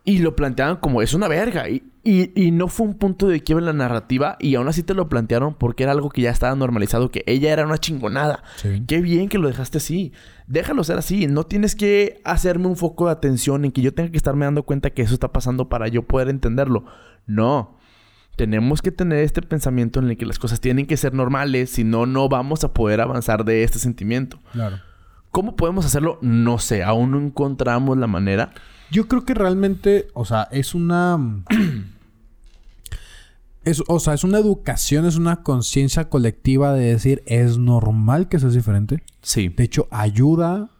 [0.04, 1.68] Y lo planteaban como es una verga.
[1.68, 4.36] Y, y, y no fue un punto de quiebre en la narrativa.
[4.40, 7.10] Y aún así te lo plantearon porque era algo que ya estaba normalizado.
[7.10, 8.42] Que ella era una chingonada.
[8.56, 8.82] Sí.
[8.86, 10.12] Qué bien que lo dejaste así.
[10.46, 11.26] Déjalo ser así.
[11.26, 14.62] No tienes que hacerme un foco de atención en que yo tenga que estarme dando
[14.62, 16.86] cuenta que eso está pasando para yo poder entenderlo.
[17.26, 17.76] No.
[18.36, 21.68] Tenemos que tener este pensamiento en el que las cosas tienen que ser normales.
[21.70, 24.38] Si no, no vamos a poder avanzar de este sentimiento.
[24.52, 24.78] Claro.
[25.30, 26.18] ¿Cómo podemos hacerlo?
[26.22, 26.82] No sé.
[26.82, 28.52] Aún no encontramos la manera.
[28.90, 31.18] Yo creo que realmente, o sea, es una.
[33.62, 38.38] Es, o sea, es una educación, es una conciencia colectiva de decir, es normal que
[38.38, 39.02] seas diferente.
[39.20, 39.50] Sí.
[39.50, 40.70] De hecho, ayuda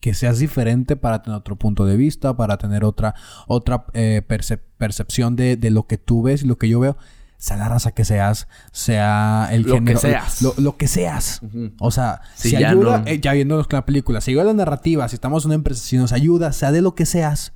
[0.00, 3.14] que seas diferente para tener otro punto de vista, para tener otra,
[3.48, 6.96] otra eh, percep- percepción de, de lo que tú ves y lo que yo veo.
[7.42, 9.98] Sea la raza que seas, sea el Lo que género.
[9.98, 10.42] seas.
[10.42, 11.40] Lo, lo que seas.
[11.80, 14.44] O sea, Sí, si ya ayuda, no- eh, ya viéndonos con la película, si ayuda
[14.44, 17.52] la narrativa, si estamos en una empresa, si nos ayuda, sea de lo que seas,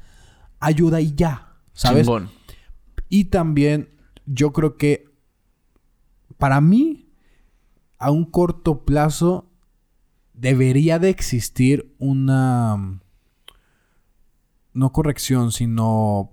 [0.59, 1.53] ayuda y ya.
[1.73, 2.09] ¿Sabes?
[3.09, 3.91] Y también
[4.27, 5.09] yo creo que
[6.37, 7.09] para mí,
[7.99, 9.49] a un corto plazo,
[10.35, 13.01] debería de existir una...
[14.73, 16.33] No corrección, sino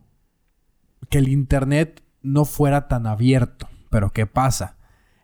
[1.09, 3.67] que el Internet no fuera tan abierto.
[3.89, 4.77] Pero ¿qué pasa?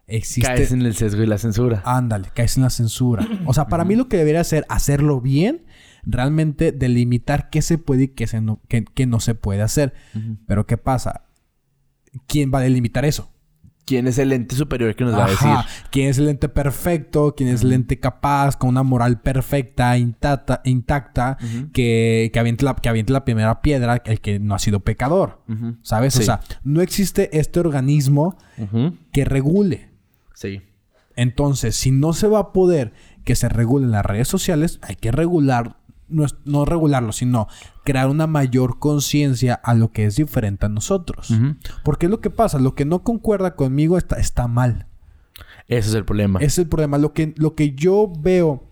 [0.06, 0.47] Existe...
[0.54, 1.82] Caes en el sesgo y la censura.
[1.86, 3.28] Ándale, caes en la censura.
[3.45, 5.66] O sea, para mí lo que debería hacer, hacerlo bien,
[6.04, 9.93] realmente delimitar qué se puede y qué, se no, qué- qué no se puede hacer.
[10.47, 11.26] Pero ¿qué pasa?
[12.28, 13.32] ¿Quién va a delimitar eso?
[13.90, 15.50] ¿Quién es el ente superior que nos va a decir?
[15.90, 17.34] ¿Quién es el ente perfecto?
[17.36, 21.40] ¿Quién es el ente capaz, con una moral perfecta, intacta, intacta
[21.74, 25.42] que, que, aviente la, que aviente la primera piedra, el que no ha sido pecador?
[25.82, 26.16] ¿Sabes?
[26.18, 28.38] O sea, no existe este organismo
[29.12, 29.90] que regule.
[30.36, 30.62] Sí.
[31.16, 35.12] Entonces, si no se va a poder que se regulen las redes sociales, hay que
[35.12, 35.78] regular,
[36.10, 37.47] no, no regularlo, sino
[37.84, 41.34] crear una mayor conciencia a lo que es diferente a nosotros.
[41.84, 44.88] Porque es lo que pasa, lo que no concuerda conmigo está, está mal.
[45.68, 46.39] Ese es el problema.
[46.39, 46.97] Ese es el problema.
[46.97, 48.64] Lo que, lo que yo veo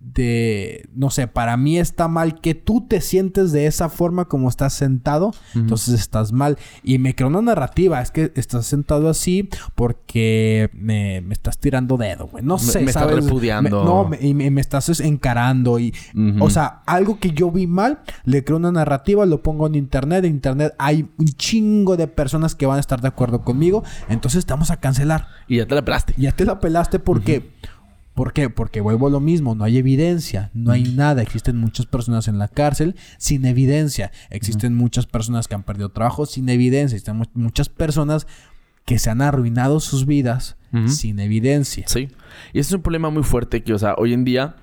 [0.00, 4.48] de, no sé, para mí está mal que tú te sientes de esa forma como
[4.48, 6.56] estás sentado, entonces estás mal.
[6.82, 11.96] Y me crea una narrativa, es que estás sentado así porque me, me estás tirando
[11.96, 12.44] dedo, güey.
[12.44, 13.80] No Me- sé, me estás repudiando.
[13.80, 15.94] Me- no, me, y me, me estás es- encarando y...
[16.40, 20.24] O sea, algo que yo vi mal, le creo una narrativa, lo pongo en internet.
[20.24, 24.38] En internet hay un chingo de personas que van a estar de acuerdo conmigo, entonces
[24.40, 25.28] estamos a cancelar.
[25.48, 26.14] Y ya te la pelaste.
[26.16, 27.52] Ya te la pelaste porque...
[28.18, 28.50] ¿Por qué?
[28.50, 31.22] Porque vuelvo a lo mismo, no hay evidencia, no hay nada.
[31.22, 34.10] Existen muchas personas en la cárcel sin evidencia.
[34.30, 36.96] Existen muchas personas que han perdido trabajo sin evidencia.
[36.96, 38.26] Existen mu- muchas personas
[38.84, 40.56] que se han arruinado sus vidas
[40.88, 41.84] sin evidencia.
[41.86, 42.08] Sí.
[42.52, 44.56] Y ese es un problema muy fuerte que, o sea, hoy en día...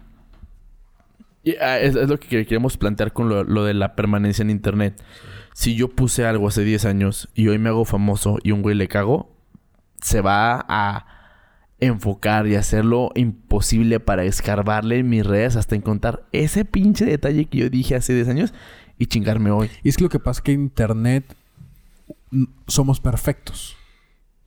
[1.61, 5.01] ah, Es, es lo que queremos plantear con lo, lo de la permanencia en Internet.
[5.53, 8.75] Si yo puse algo hace 10 años y hoy me hago famoso y un güey
[8.75, 9.33] le cago,
[10.01, 11.14] se va a
[11.79, 17.57] enfocar y hacerlo imposible para escarbarle en mis redes hasta encontrar ese pinche detalle que
[17.57, 18.53] yo dije hace 10 años
[18.97, 19.69] y chingarme hoy.
[19.83, 21.35] Y es que lo que pasa es que en internet
[22.31, 23.75] mm, somos perfectos.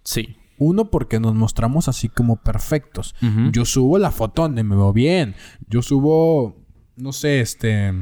[0.04, 0.36] Sí.
[0.58, 3.14] Uno, porque nos mostramos así como perfectos.
[3.52, 5.36] Yo subo la foto donde me veo bien.
[5.68, 6.56] Yo subo,
[6.96, 7.92] no sé, este...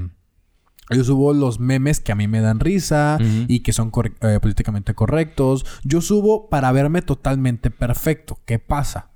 [0.88, 3.18] Yo subo los memes que a mí me dan risa
[3.48, 3.90] y que son
[4.22, 5.66] eh, políticamente correctos.
[5.82, 8.38] Yo subo para verme totalmente perfecto.
[8.46, 9.10] ¿Qué pasa?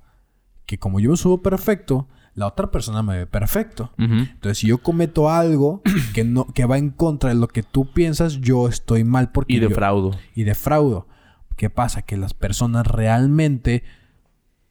[0.65, 3.91] Que como yo subo perfecto, la otra persona me ve perfecto.
[3.97, 5.81] Entonces, si yo cometo algo
[6.13, 9.53] que no que va en contra de lo que tú piensas, yo estoy mal porque
[9.55, 10.11] Y yo- defraudo.
[10.35, 11.07] y defraudo.
[11.57, 12.01] ¿Qué pasa?
[12.03, 13.83] Que las personas realmente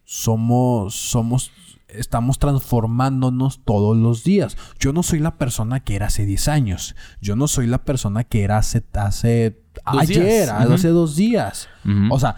[0.05, 1.53] somos, somos,
[1.88, 4.57] estamos transformándonos todos los días.
[4.78, 6.97] Yo no soy la persona que era hace 10 años.
[7.20, 11.68] Yo no soy la persona que era hace, hace ayer, hace dos días.
[12.11, 12.36] O sea,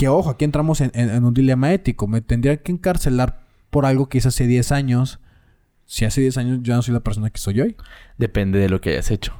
[0.00, 2.06] que ojo, aquí entramos en, en- en un dilema ético.
[2.08, 3.40] Me tendría que encarcelar
[3.70, 5.20] por algo que hice hace 10 años.
[5.84, 7.76] Si hace 10 años yo no soy la persona que soy hoy.
[8.16, 9.34] Depende de lo que hayas hecho.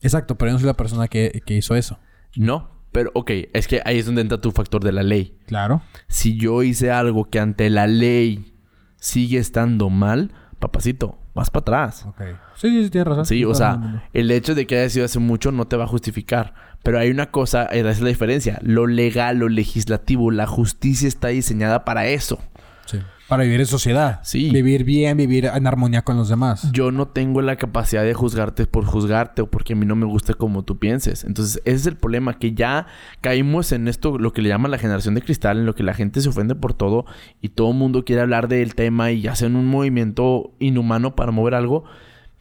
[0.00, 1.98] Exacto, pero yo no soy la persona que, que hizo eso.
[2.36, 5.38] No, pero ok, es que ahí es donde entra tu factor de la ley.
[5.46, 5.82] Claro.
[6.06, 8.54] Si yo hice algo que ante la ley
[8.98, 12.06] sigue estando mal, papacito, vas para atrás.
[12.06, 12.20] Ok.
[12.54, 13.26] Sí, sí, sí, tienes razón.
[13.26, 15.88] Sí, o sea, el hecho de que haya sido hace mucho no te va a
[15.88, 16.54] justificar.
[16.86, 18.60] Pero hay una cosa, esa es la diferencia.
[18.62, 22.38] Lo legal, lo legislativo, la justicia está diseñada para eso.
[22.84, 22.98] Sí.
[23.26, 24.20] Para vivir en sociedad.
[24.22, 24.50] Sí.
[24.50, 26.70] Vivir bien, vivir en armonía con los demás.
[26.70, 30.06] Yo no tengo la capacidad de juzgarte por juzgarte o porque a mí no me
[30.06, 31.24] gusta como tú pienses.
[31.24, 32.86] Entonces, ese es el problema, que ya
[33.20, 35.92] caímos en esto, lo que le llaman la generación de cristal, en lo que la
[35.92, 37.04] gente se ofende por todo
[37.40, 41.54] y todo el mundo quiere hablar del tema y hacen un movimiento inhumano para mover
[41.54, 41.82] algo.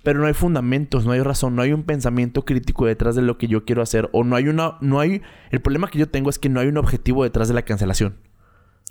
[0.05, 3.39] Pero no hay fundamentos, no hay razón, no hay un pensamiento crítico detrás de lo
[3.39, 4.07] que yo quiero hacer.
[4.13, 4.77] O no hay una.
[4.79, 5.23] No hay.
[5.49, 8.15] El problema que yo tengo es que no hay un objetivo detrás de la cancelación.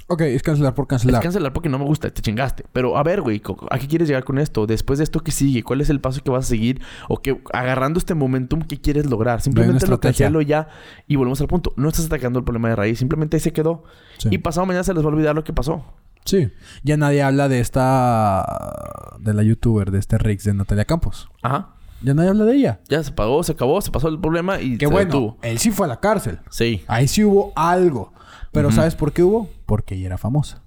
[0.09, 1.21] Ok, es cancelar por cancelar.
[1.21, 2.65] Es cancelar porque no me gusta, te chingaste.
[2.73, 3.41] Pero a ver, güey,
[3.71, 4.67] ¿a qué quieres llegar con esto?
[4.67, 5.63] Después de esto, ¿qué sigue?
[5.63, 6.83] ¿Cuál es el paso que vas a seguir?
[7.09, 9.41] O que agarrando este momentum, ¿qué quieres lograr?
[9.41, 10.69] Simplemente lo cancelo ya
[11.07, 11.73] y volvemos al punto.
[11.77, 13.85] No estás atacando el problema de raíz, simplemente ahí se quedó.
[14.19, 14.31] Sí.
[14.33, 15.85] Y pasado mañana se les va a olvidar lo que pasó.
[16.25, 16.51] Sí.
[16.83, 19.17] Ya nadie habla de esta...
[19.21, 21.29] De la youtuber, de este Rix, de Natalia Campos.
[21.43, 21.71] Ajá.
[22.03, 22.81] Ya nadie habla de ella.
[22.89, 25.07] Ya se pagó, se acabó, se pasó el problema y Qué se bueno.
[25.07, 25.39] detuvo.
[25.43, 26.41] Él sí fue a la cárcel.
[26.51, 26.83] Sí.
[26.87, 28.13] Ahí sí hubo algo.
[28.53, 28.71] Pero.
[28.71, 29.49] ¿sabes por qué hubo?
[29.67, 30.63] Porque ella era famosa.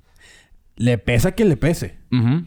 [0.75, 1.99] Le pesa que le pese.
[2.11, 2.45] Ujú.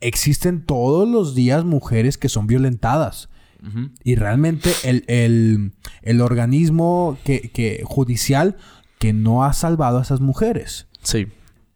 [0.00, 3.28] Existen todos los días mujeres que son violentadas.
[3.66, 3.90] Ujú.
[4.04, 8.56] Y realmente el, el- el organismo que, que- judicial
[8.98, 10.88] que no ha salvado a esas mujeres.
[11.02, 11.28] Sí.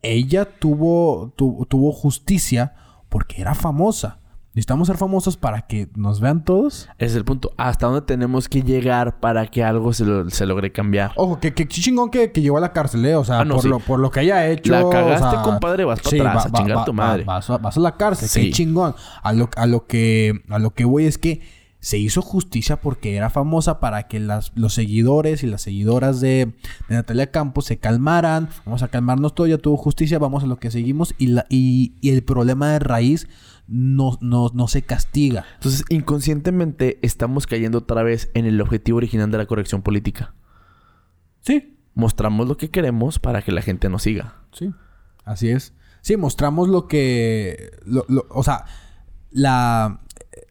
[0.05, 2.75] Ella tuvo, tu- tuvo justicia
[3.09, 4.21] porque era famosa.
[4.55, 6.89] Necesitamos ser famosos para que nos vean todos.
[6.99, 7.53] Ese es el punto.
[7.57, 11.11] ¿Hasta dónde tenemos que llegar para que algo se, lo- se logre cambiar?
[11.17, 13.17] Ojo, que, que chingón que, que llegó a la cárcel, ¿eh?
[13.17, 13.69] O sea, Ah, no, por, sí.
[13.69, 14.71] lo, por lo que haya hecho.
[14.71, 17.25] La o cagaste, sea, compadre, vas para atrás, a chingar tu madre.
[17.25, 18.43] vas, a, vas a la cárcel, Sí.
[18.43, 18.95] qué chingón.
[19.25, 21.41] A lo, a lo que a lo que voy es que
[21.85, 26.55] se hizo justicia porque era famosa para que las, los seguidores y las seguidoras de,
[26.89, 28.49] de Natalia Campos se calmaran.
[28.65, 31.15] Vamos a calmarnos todo, ya tuvo justicia, vamos a lo que seguimos.
[31.19, 33.29] Y, la, y, y el problema de raíz
[33.67, 35.45] no, no, no se castiga.
[35.57, 40.35] Entonces, inconscientemente estamos cayendo otra vez en el objetivo original de la corrección política.
[41.41, 44.35] Sí, Mostramos lo que queremos para que la gente nos siga.
[44.53, 44.71] Sí,
[45.25, 45.75] así es.
[46.01, 47.71] Sí, mostramos lo que...
[47.85, 48.65] lo- lo- o sea,
[49.31, 50.01] la,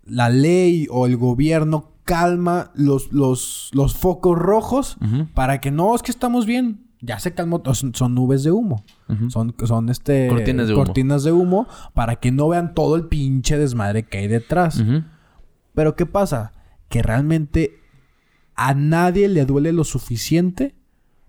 [0.05, 4.97] la ley o el gobierno calma los, los, los focos rojos
[5.33, 6.81] para que no, es que estamos bien.
[7.05, 7.61] Ya se calmó.
[7.73, 8.85] Son, son nubes de humo.
[9.27, 10.27] Son, son este...
[10.29, 10.83] Cortinas de humo.
[10.85, 14.81] cortinas de humo para que no vean todo el pinche desmadre que hay detrás.
[15.73, 16.53] Pero ¿qué pasa?
[16.87, 17.79] Que realmente
[18.55, 20.75] a nadie le duele lo suficiente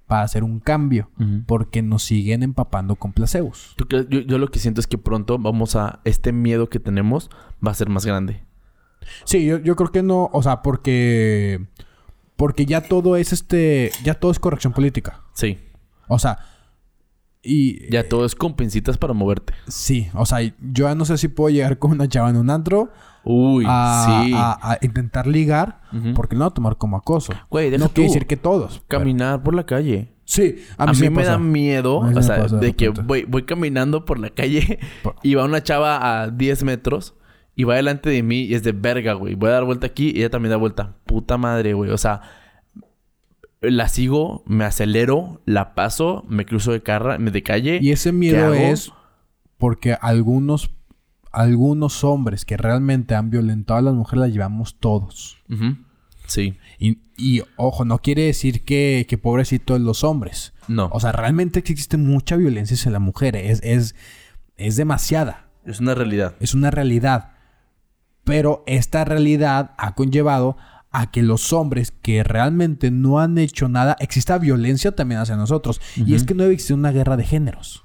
[0.06, 1.10] para hacer un cambio.
[1.46, 3.74] Porque nos siguen empapando con placebos.
[3.88, 6.00] Yo, yo lo que siento es que pronto vamos a...
[6.04, 7.30] Este miedo que tenemos
[7.66, 8.43] va a ser más grande.
[9.24, 11.60] Sí, yo, yo creo que no, o sea, porque
[12.36, 15.20] porque ya todo es este, ya todo es corrección política.
[15.34, 15.58] Sí.
[16.08, 16.38] O sea,
[17.42, 19.52] y Ya todo es con pincitas para moverte.
[19.68, 20.52] sí, o sea, yo
[20.88, 22.90] ya no sé si puedo llegar con una chava en un antro
[23.22, 24.32] Uy, a, sí.
[24.34, 25.80] a- a intentar ligar,
[26.14, 27.32] porque no a tomar como acoso.
[27.50, 28.12] Güey, deja no quiere tú.
[28.14, 28.82] decir que todos.
[28.88, 30.10] pero- Caminar por la calle.
[30.26, 32.88] Sí, A, mí, me, da miedo, A mí o me sea, pasa de de que
[32.88, 37.14] voy, voy caminando por la calle Por- y va una chava a 10 metros
[37.56, 39.34] y va delante de mí y es de verga, güey.
[39.34, 40.96] Voy a dar vuelta aquí y ella también da vuelta.
[41.04, 41.90] Puta madre, güey.
[41.90, 42.22] O sea,
[43.60, 47.78] la sigo, me acelero, la paso, me cruzo de, carra, de calle.
[47.80, 48.92] Y ese ¿Qué miedo es
[49.58, 50.70] porque algunos
[51.34, 55.38] algunos hombres que realmente han violentado a las mujeres las llevamos todos.
[56.26, 56.56] Sí.
[56.78, 60.54] Y, y, ojo, no quiere decir que, que pobrecitos los hombres.
[60.68, 60.88] No.
[60.92, 63.34] O sea, realmente existe mucha violencia hacia la mujer.
[63.36, 63.96] Es, es,
[64.56, 65.48] es demasiada.
[65.66, 66.36] es una realidad.
[66.40, 67.33] Es una realidad.
[68.24, 70.56] Pero esta realidad ha conllevado
[70.90, 75.80] a que los hombres que realmente no han hecho nada, exista violencia también hacia nosotros.
[75.96, 77.82] Y es que no debe existir una guerra de géneros.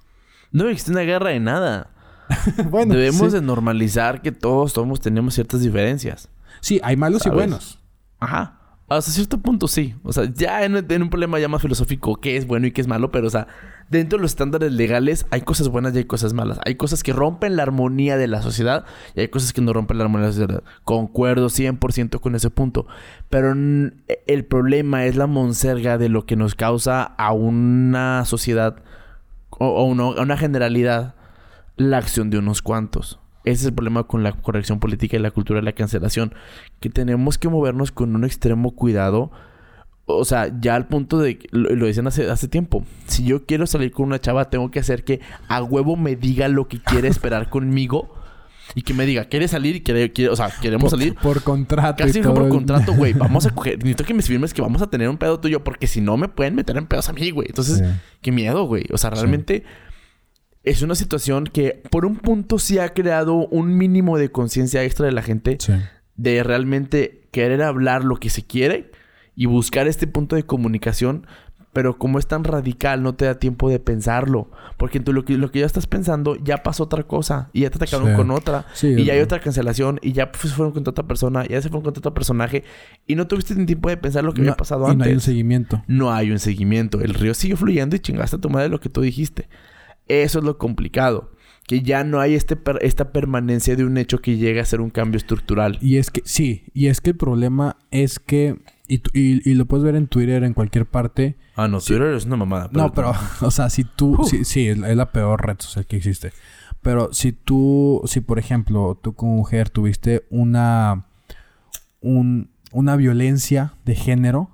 [0.51, 1.89] No existe una guerra de nada.
[2.69, 3.37] bueno, Debemos sí.
[3.37, 6.29] de normalizar que todos somos, tenemos ciertas diferencias.
[6.61, 7.79] Sí, hay malos y buenos.
[8.19, 8.58] Ajá.
[8.89, 9.95] Hasta cierto punto sí.
[10.03, 12.87] O sea, ya en, un problema ya más filosófico, qué es bueno y qué es
[12.87, 13.47] malo, pero o sea,
[13.89, 16.59] dentro de los estándares legales hay cosas buenas y hay cosas malas.
[16.65, 18.85] Hay cosas que rompen la armonía de la sociedad
[19.15, 20.63] y hay cosas que no rompen la armonía de la sociedad.
[20.85, 22.87] Concuerdo 100% con ese punto.
[23.29, 23.93] Pero n-
[24.25, 28.77] el problema es la monserga de lo que nos causa a una sociedad
[29.51, 31.15] o, a una generalidad
[31.77, 33.19] la acción de unos cuantos.
[33.45, 36.33] Ese es el problema con la corrección política y la cultura de la cancelación.
[36.79, 39.31] Que tenemos que movernos con un extremo cuidado.
[40.05, 41.39] O sea, ya al punto de...
[41.51, 42.83] Lo, lo decían hace, hace tiempo.
[43.07, 46.47] Si yo quiero salir con una chava, tengo que hacer que a huevo me diga
[46.47, 48.13] lo que quiere esperar conmigo.
[48.75, 49.77] Y que me diga, ¿quieres salir?
[49.77, 51.15] y quiere, quiere- o sea, ¿queremos salir?
[51.15, 52.03] Por contrato.
[52.03, 53.13] y Casi todo por contrato, güey.
[53.17, 53.77] Vamos a coger...
[53.77, 55.63] Necesito que me firmes que vamos a tener un pedo tuyo.
[55.63, 57.47] Porque si no, me pueden meter en pedos a mí, güey.
[57.49, 57.83] Entonces, Sí.
[58.21, 58.85] qué miedo, güey.
[58.91, 59.63] O sea, realmente
[60.63, 65.05] es una situación que por un punto sí ha creado un mínimo de conciencia extra
[65.05, 65.73] de la gente Sí.
[66.15, 68.91] de realmente querer hablar lo que se quiere
[69.35, 71.25] y buscar este punto de comunicación.
[71.71, 74.49] Pero como es tan radical, no te da tiempo de pensarlo.
[74.77, 77.51] Porque tú lo que, lo que ya estás pensando, ya pasó otra cosa.
[77.53, 78.15] Y ya te atacaron Sí.
[78.15, 78.65] con otra.
[78.73, 79.99] Sí, y ya hay otra cancelación.
[80.01, 81.45] Y ya pues, fueron contra otra persona.
[81.45, 82.63] Y ya se fueron contra otro personaje.
[83.05, 85.05] Y no tuviste ni tiempo de pensar lo que No- había pasado y antes no
[85.05, 85.83] hay un seguimiento.
[85.87, 87.01] no hay un seguimiento.
[87.01, 89.47] El río sigue fluyendo y chingaste a tu madre lo que tú dijiste.
[90.09, 91.31] Eso es lo complicado.
[91.67, 94.81] Que ya no hay este per- esta permanencia de un hecho que llegue a ser
[94.81, 95.77] un cambio estructural.
[95.81, 98.57] Y es que, sí, y es que el problema es que,
[98.87, 101.37] y, tu- y, y lo puedes ver en Twitter, en cualquier parte.
[101.55, 102.69] Ah, no, Twitter es una mamada.
[102.73, 104.23] no, pero, o sea, si tú, Uh.
[104.25, 106.31] sí, sí, es, la- es la peor red social que existe.
[106.81, 111.05] Pero si tú, si por ejemplo, tú como mujer tuviste una,
[112.01, 114.49] un, una violencia de género,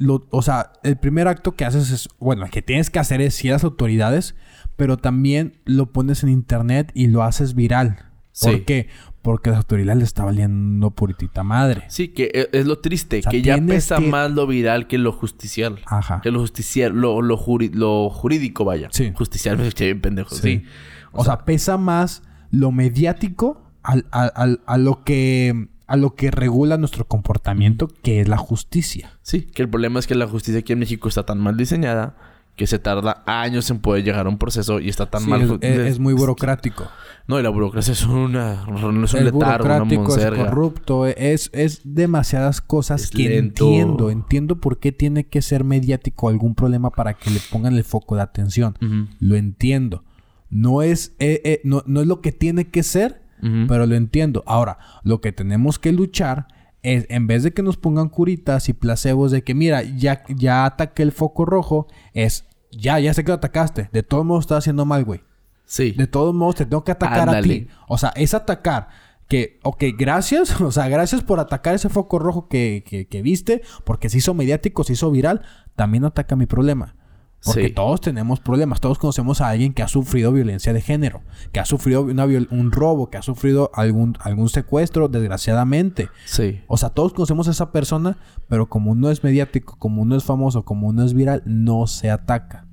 [0.00, 3.20] lo, o sea, el primer acto que haces es, bueno, el que tienes que hacer
[3.20, 4.34] es ir a las autoridades,
[4.76, 8.06] pero también lo pones en internet y lo haces viral.
[8.42, 8.60] ¿Por Sí.
[8.62, 8.88] qué?
[9.22, 11.84] Porque a las autoridades le está valiendo puritita madre.
[11.88, 13.18] Sí, que e- es lo triste.
[13.18, 15.80] O sea, que ya pesa que- más lo viral que lo justicial.
[15.86, 16.20] Ajá.
[16.22, 18.88] Que lo justicial, lo, lo, juri- lo jurídico, vaya.
[18.92, 19.12] Sí.
[19.14, 20.34] Justicial, me escuché bien pendejo.
[20.34, 20.40] Sí.
[20.40, 20.64] Sí.
[21.12, 26.30] O sea, pesa más lo mediático al- al- al- a, lo que a lo que
[26.30, 29.18] regula nuestro comportamiento, que es la justicia.
[29.22, 32.16] Sí, que el problema es que la justicia aquí en México está tan mal diseñada
[32.54, 35.58] que se tarda años en poder llegar a un proceso y está tan Sí, mal.
[35.62, 36.86] es, muy burocrático.
[37.26, 38.66] No, y la burocracia es una...
[38.66, 43.28] No es un es letargo, una burocrático, es corrupto, es, es demasiadas cosas Es que
[43.30, 43.64] lento.
[43.66, 44.10] entiendo.
[44.10, 48.14] Entiendo por qué tiene que ser mediático algún problema para que le pongan el foco
[48.14, 48.76] de atención.
[49.20, 50.04] Lo entiendo.
[50.50, 53.22] No es, eh, eh, no, no es lo que tiene que ser,
[53.68, 54.42] pero lo entiendo.
[54.46, 56.48] Ahora, lo que tenemos que luchar
[56.82, 60.64] es, en vez de que nos pongan curitas y placebos de que, mira, ya, ya
[60.64, 63.90] ataqué el foco rojo, es, ya, ya sé que lo atacaste.
[63.92, 65.22] De todos modos, estás haciendo mal, güey.
[65.64, 65.92] Sí.
[65.92, 67.68] De todos modos, te tengo que atacar a ti.
[67.88, 68.88] O sea, es atacar.
[69.28, 70.60] Que, ok, gracias.
[70.60, 73.62] O sea, gracias por atacar ese foco rojo que, que, que viste.
[73.84, 75.42] Porque se hizo mediático, se hizo viral.
[75.76, 76.96] También ataca mi problema.
[77.44, 77.72] Porque Sí.
[77.72, 78.80] todos tenemos problemas.
[78.80, 81.22] Todos conocemos a alguien que ha sufrido violencia de género.
[81.52, 83.08] Que ha sufrido una viol- un robo.
[83.08, 86.08] Que ha sufrido algún, algún secuestro, desgraciadamente.
[86.26, 86.60] Sí.
[86.66, 88.18] O sea, todos conocemos a esa persona.
[88.48, 92.10] Pero como uno es mediático, como uno es famoso, como uno es viral, no se
[92.10, 92.66] ataca.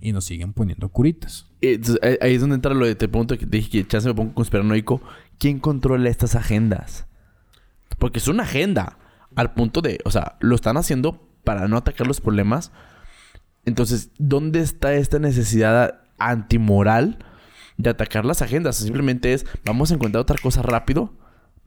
[0.00, 1.46] Y nos siguen poniendo curitas.
[1.60, 4.08] Eh, entonces, ahí- es donde entra lo de te pregunto que te dije que chance
[4.08, 5.02] me pongo conspiranoico.
[5.38, 7.06] ¿Quién controla estas agendas?
[7.98, 8.96] Porque es una agenda.
[9.36, 12.72] Al punto de, o sea, lo están haciendo para no atacar los problemas.
[13.68, 17.18] Entonces, ¿dónde está esta necesidad antimoral
[17.76, 18.76] de atacar las agendas?
[18.76, 21.12] Simplemente es, vamos a encontrar otra cosa rápido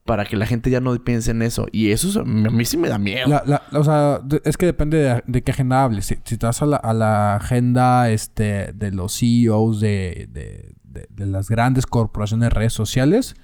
[0.03, 1.67] para que la gente ya no piense en eso.
[1.71, 3.27] Y eso es- a mí sí me da miedo.
[3.29, 6.07] La, la- la- o sea, es que depende de, de qué agenda hables.
[6.07, 10.73] Si, si te vas a la, a la agenda este, de los CEOs de, de-
[10.83, 13.35] de- de las grandes corporaciones de redes sociales,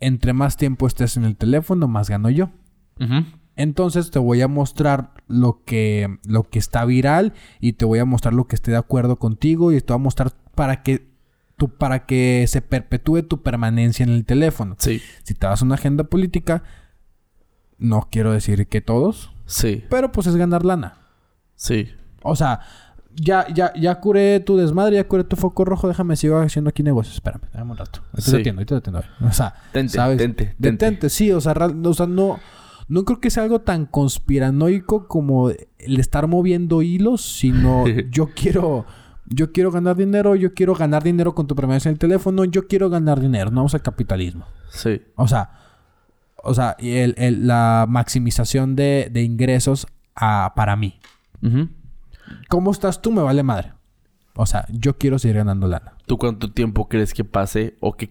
[0.00, 2.50] entre más tiempo estés en el teléfono, más gano yo.
[3.00, 3.24] Ujú.
[3.58, 8.04] Entonces te voy a mostrar lo que, lo que está viral y te voy a
[8.06, 11.08] mostrar lo que esté de acuerdo contigo y te voy a mostrar para que,
[11.56, 14.76] tu, para que se perpetúe tu permanencia en el teléfono.
[14.78, 16.62] Sí, Si te vas a una agenda política,
[17.78, 20.98] no quiero decir que todos, sí, pero pues es ganar lana.
[21.56, 21.88] sí.
[22.22, 22.60] O sea,
[23.14, 26.82] ya, ya, ya curé tu desmadre, ya curé tu foco rojo, déjame sigo haciendo aquí
[26.82, 27.14] negocios.
[27.14, 28.00] Espérame, dame un rato.
[28.12, 28.30] Ahorita Sí.
[28.32, 29.28] te atiendo, ahorita te atiendo.
[29.28, 30.18] O sea, Tente, ¿sabes?
[30.18, 30.70] tente, tente.
[30.70, 32.38] Detente, sí, o sea, o sea, no,
[32.88, 38.86] no creo que sea algo tan conspiranoico como el estar moviendo hilos, sino yo quiero,
[39.26, 42.66] yo quiero ganar dinero, yo quiero ganar dinero con tu permanencia en el teléfono, yo
[42.66, 44.46] quiero ganar dinero, no vamos al capitalismo.
[44.70, 45.02] Sí.
[45.16, 45.50] O sea,
[46.42, 49.86] o sea, el- el- la maximización de, de ingresos
[50.16, 50.98] ah, para mí.
[52.48, 53.10] ¿Cómo estás tú?
[53.10, 53.72] Me vale madre.
[54.34, 55.94] O sea, yo quiero seguir ganando lana.
[56.06, 58.10] ¿Tú cuánto tiempo crees que pase o qué,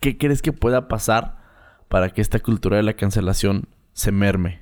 [0.00, 1.36] qué crees que pueda pasar
[1.88, 4.60] para que esta cultura de la cancelación se merme?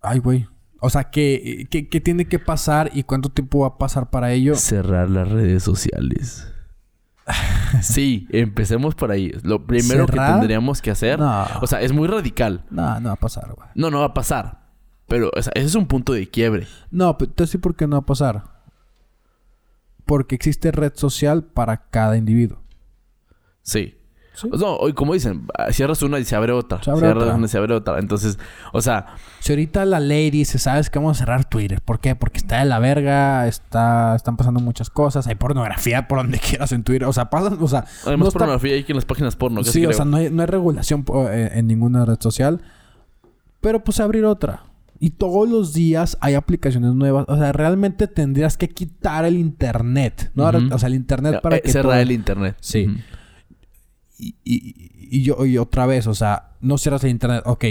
[0.00, 0.46] Ay, güey.
[0.80, 4.32] O sea, ¿qué, qué, qué tiene que pasar y cuánto tiempo va a pasar para
[4.32, 4.54] ello?
[4.54, 6.46] Cerrar las redes sociales.
[7.82, 9.32] sí, empecemos por ahí.
[9.42, 10.28] Lo primero ¿Cerrar?
[10.28, 11.46] que tendríamos que hacer, No.
[11.62, 12.66] o sea, es muy radical.
[12.70, 13.68] No, no va a pasar, güey.
[13.74, 14.64] No, no va a pasar.
[15.06, 16.66] Pero o sea, ese es un punto de quiebre.
[16.90, 18.44] No, pero te sí por qué no va a pasar.
[20.04, 22.62] Porque existe red social para cada individuo.
[23.62, 23.96] Sí.
[24.34, 24.48] Sí.
[24.52, 26.82] No, hoy como dicen, cierras una y se abre otra.
[26.82, 27.34] Se abre cierras otra.
[27.36, 27.98] una y se abre otra.
[28.00, 28.38] Entonces,
[28.72, 29.06] o sea,
[29.40, 31.80] Si ahorita la ley dice, ¿sabes que vamos a cerrar Twitter?
[31.80, 32.16] ¿Por qué?
[32.16, 36.72] Porque está de la verga, está, están pasando muchas cosas, hay pornografía por donde quieras
[36.72, 37.06] en Twitter.
[37.06, 39.36] O sea, pasan, o sea, hay no más está- pornografía ahí que en las páginas
[39.36, 39.62] porno.
[39.64, 42.60] Sí, o sea, no hay, no hay regulación eh, en ninguna red social.
[43.60, 44.64] Pero pues abrir otra.
[45.00, 47.24] Y todos los días hay aplicaciones nuevas.
[47.28, 50.30] O sea, realmente tendrías que quitar el internet.
[50.34, 50.44] ¿no?
[50.72, 51.70] O sea, el internet para Eh, que...
[51.72, 52.56] cerrar todo- el internet.
[52.60, 52.86] Sí.
[54.18, 57.42] Y, y- y yo, y otra vez, o sea, no cierras el internet.
[57.46, 57.64] Ok,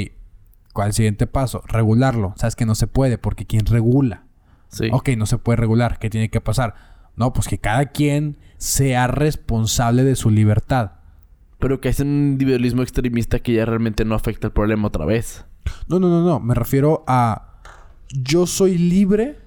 [0.73, 1.61] ¿cuál es el siguiente paso?
[1.67, 2.33] Regularlo.
[2.37, 4.23] Sabes que no se puede porque ¿quién regula?
[4.69, 4.89] Sí.
[4.91, 5.99] Ok, no se puede regular.
[5.99, 6.75] ¿Qué tiene que pasar?
[7.15, 10.93] No, pues que cada quien sea responsable de su libertad.
[11.59, 15.45] Pero que es un individualismo extremista que ya realmente no afecta el problema otra vez.
[15.87, 16.39] No, no, no, no.
[16.39, 17.59] Me refiero a.
[18.09, 19.37] Yo soy libre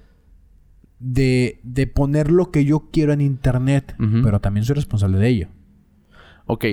[0.99, 5.47] de, de poner lo que yo quiero en internet, pero también soy responsable de ello.
[6.47, 6.65] Ok.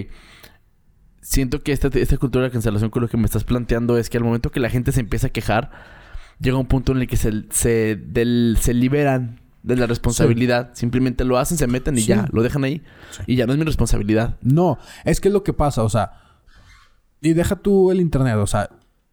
[1.20, 4.18] Siento que esta, esta cultura de cancelación con lo que me estás planteando es que
[4.18, 5.70] al momento que la gente se empieza a quejar,
[6.39, 10.70] llega un punto en el que se, se, del- se liberan de la responsabilidad.
[10.75, 12.09] Simplemente lo hacen, se meten y Sí.
[12.09, 12.83] ya, lo dejan ahí.
[13.27, 14.37] Y ya no es mi responsabilidad.
[14.43, 16.12] No, es que es lo que pasa, o sea.
[17.22, 18.68] Y deja tú el internet, o sea.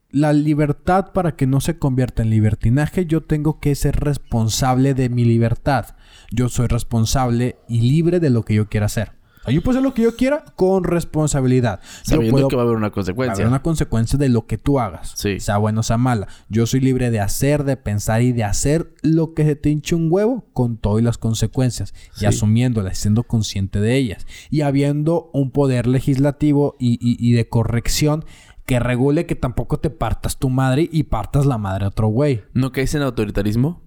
[0.10, 5.08] La libertad para que no se convierta en libertinaje, yo tengo que ser responsable de
[5.08, 5.96] mi libertad.
[6.32, 9.14] Yo soy responsable y libre de lo que yo quiera hacer.
[9.48, 11.80] Yo puedo hacer lo que yo quiera con responsabilidad.
[11.82, 13.34] Yo Sabiendo puedo que va a haber una Va a consecuencia.
[13.34, 15.14] haber una consecuencia de lo que tú hagas.
[15.16, 15.40] Sí.
[15.40, 16.28] Sea bueno o sea mala.
[16.50, 19.96] Yo soy libre de hacer, de pensar y de hacer lo que se te hinche
[19.96, 21.94] un huevo con todas las consecuencias.
[22.14, 22.26] Sí.
[22.26, 24.28] Y asumiéndolas, siendo consciente de ellas.
[24.52, 28.26] Y habiendo un poder legislativo y, y- y de corrección
[28.68, 32.44] que regule que tampoco te partas tu madre y partas la madre a otro güey.
[32.54, 33.82] ¿No caes en autoritarismo?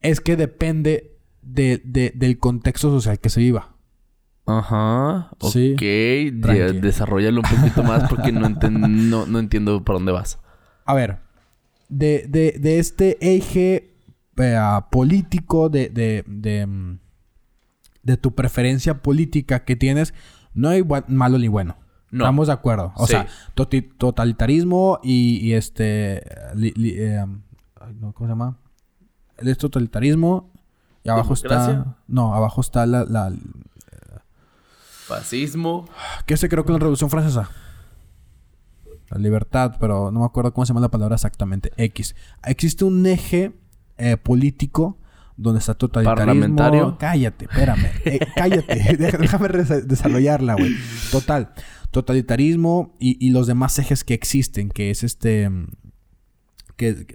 [0.00, 1.17] Es que depende
[1.48, 3.74] de, de- del contexto social que se viva.
[4.46, 5.30] Ajá.
[5.40, 5.72] Sí.
[5.74, 5.80] Ok.
[5.80, 8.78] De- desarrollalo un poquito más porque no, enten-
[9.10, 10.38] no, no entiendo por dónde vas.
[10.84, 11.18] A ver,
[11.88, 13.94] de, de, de este eje
[14.38, 14.58] eh,
[14.90, 16.98] político, de, de, de, mm,
[18.04, 20.14] de tu preferencia política que tienes,
[20.54, 21.76] no hay malo ni bueno.
[22.10, 22.24] No.
[22.24, 22.92] Estamos de acuerdo.
[22.96, 23.12] O Sí.
[23.12, 23.26] sea,
[23.98, 26.22] totalitarismo y, y este...
[26.54, 27.24] li- li- eh,
[28.00, 28.58] ¿Cómo se llama?
[29.36, 30.52] El totalitarismo
[31.08, 31.72] y abajo ¿Democracia?
[31.78, 31.96] está...
[32.06, 33.04] No, abajo está la...
[33.04, 33.32] la
[35.06, 35.88] Fascismo.
[36.26, 37.50] ¿Qué se creó con la Revolución Francesa?
[39.08, 41.72] La libertad, pero no me acuerdo cómo se llama la palabra exactamente.
[41.78, 42.14] X.
[42.44, 43.52] Existe un eje
[43.96, 44.98] eh, político
[45.38, 46.26] donde está totalitarismo.
[46.26, 46.98] Parlamentario.
[46.98, 47.86] Cállate, espérame.
[48.04, 48.96] Eh, cállate.
[49.18, 50.74] Déjame desarrollarla, güey.
[51.10, 51.54] Total.
[51.90, 55.50] Totalitarismo y, y los demás ejes que existen, que es este.
[56.76, 57.06] Que.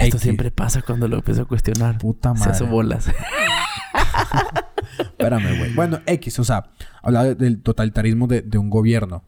[0.00, 0.20] Esto X.
[0.22, 1.98] siempre pasa cuando lo empiezo a cuestionar.
[1.98, 2.74] Puta Se hace madre.
[2.74, 3.06] bolas.
[4.98, 5.74] Espérame, güey.
[5.74, 6.70] Bueno, X, o sea,
[7.02, 9.24] hablaba de- del totalitarismo de, de un gobierno.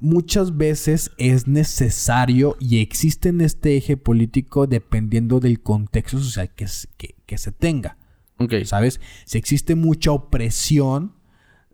[0.00, 6.66] Muchas veces es necesario y existe en este eje político dependiendo del contexto social que,
[6.96, 7.96] que- que se tenga.
[8.38, 8.54] ok.
[8.64, 9.00] ¿Sabes?
[9.24, 11.14] Si existe mucha opresión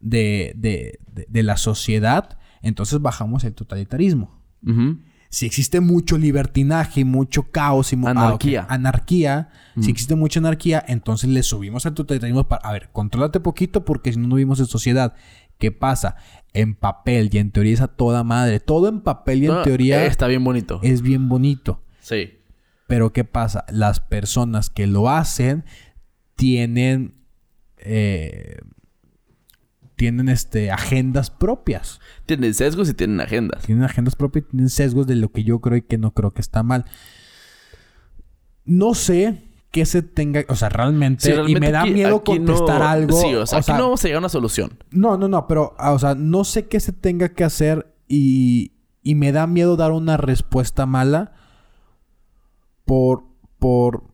[0.01, 4.41] de, de- de- de la sociedad, entonces bajamos el totalitarismo.
[4.67, 4.99] Ujú.
[5.35, 8.67] Si existe mucho libertinaje y mucho caos y Anarquía.
[8.69, 8.75] Ah.
[8.75, 9.49] Anarquía.
[9.75, 9.83] Mm.
[9.83, 12.63] Si existe mucha anarquía, entonces le subimos al totalitarismo para...
[12.69, 15.15] A ver, contrólate poquito porque si no, no vivimos en sociedad.
[15.59, 16.15] ¿Qué pasa?
[16.53, 18.61] En papel y en teoría es a toda madre.
[18.61, 20.79] Todo en papel y en teoría eh, Está bien bonito.
[20.85, 21.83] es bien bonito.
[21.99, 22.39] Sí.
[22.87, 23.65] Pero ¿qué pasa?
[23.73, 25.65] Las personas que lo hacen
[26.37, 27.17] tienen...
[27.79, 28.59] eh,
[29.97, 32.01] tienen este, agendas propias.
[32.27, 33.63] Tienen sesgos y tienen agendas.
[33.65, 36.33] Tienen agendas propias y tienen sesgos de lo que yo creo y que no creo
[36.33, 36.85] que está mal.
[38.65, 42.39] No sé qué se tenga, o sea, realmente, Sí, y me da aquí- miedo aquí
[42.39, 43.21] no- contestar algo.
[43.21, 44.79] Sí, o sea, aquí no vamos a llegar a una solución.
[44.91, 48.73] no, no, no, pero, ah, o sea, no sé qué se tenga que hacer y,
[49.03, 51.33] y me da miedo dar una respuesta mala
[52.85, 53.25] por,
[53.59, 54.05] por,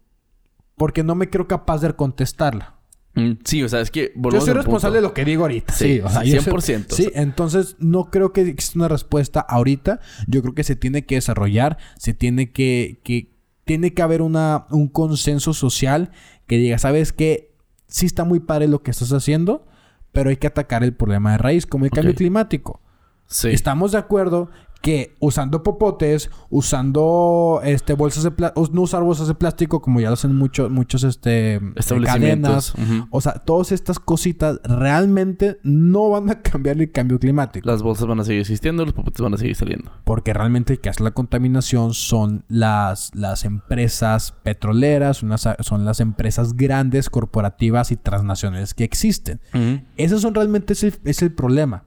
[0.77, 2.80] porque no me creo capaz de contestarla.
[3.15, 5.73] Mm, Sí, o sea, es que Yo soy responsable de lo que digo ahorita.
[5.75, 6.95] Sí, Sí, o sea, yo soy- 100%.
[6.95, 10.01] Sí, entonces no creo que exista una respuesta ahorita.
[10.29, 13.35] Yo creo que se tiene que desarrollar, se tiene que, que
[13.65, 16.11] tiene que haber una, un consenso social
[16.47, 17.53] que diga, ¿sabes qué?
[17.89, 19.67] Sí está muy padre lo que estás haciendo,
[20.13, 22.81] pero hay que atacar el problema de raíz, como el cambio climático.
[23.27, 23.49] Sí.
[23.51, 24.51] Estamos de acuerdo
[24.81, 30.09] que usando popotes, usando este bolsas de plástico, no usar bolsas de plástico como ya
[30.09, 31.61] lo hacen muchos muchos este
[32.05, 32.75] cadenas,
[33.11, 37.69] o sea, todas estas cositas realmente no van a cambiar el cambio climático.
[37.69, 39.91] Las bolsas van a seguir existiendo, los popotes van a seguir saliendo.
[40.05, 45.85] Porque realmente el que hace la contaminación son las, las empresas petroleras, son las, son
[45.85, 49.41] las empresas grandes, corporativas y transnacionales que existen.
[49.55, 49.83] Ujú.
[49.97, 51.85] Esos son realmente es el, es el problema.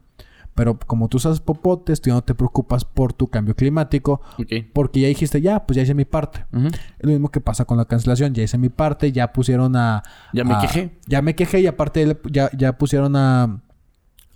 [0.55, 4.21] Pero como tú usas popotes, tú ya no te preocupas por tu cambio climático.
[4.37, 4.67] Ok.
[4.71, 6.45] Porque ya dijiste, ya, pues ya hice mi parte.
[6.53, 8.33] Es lo mismo que pasa con la cancelación.
[8.35, 10.03] Ya hice mi parte, ya pusieron a...
[10.31, 10.91] Ya me a- quejé.
[11.07, 13.61] Ya me quejé y aparte ya, ya pusieron a,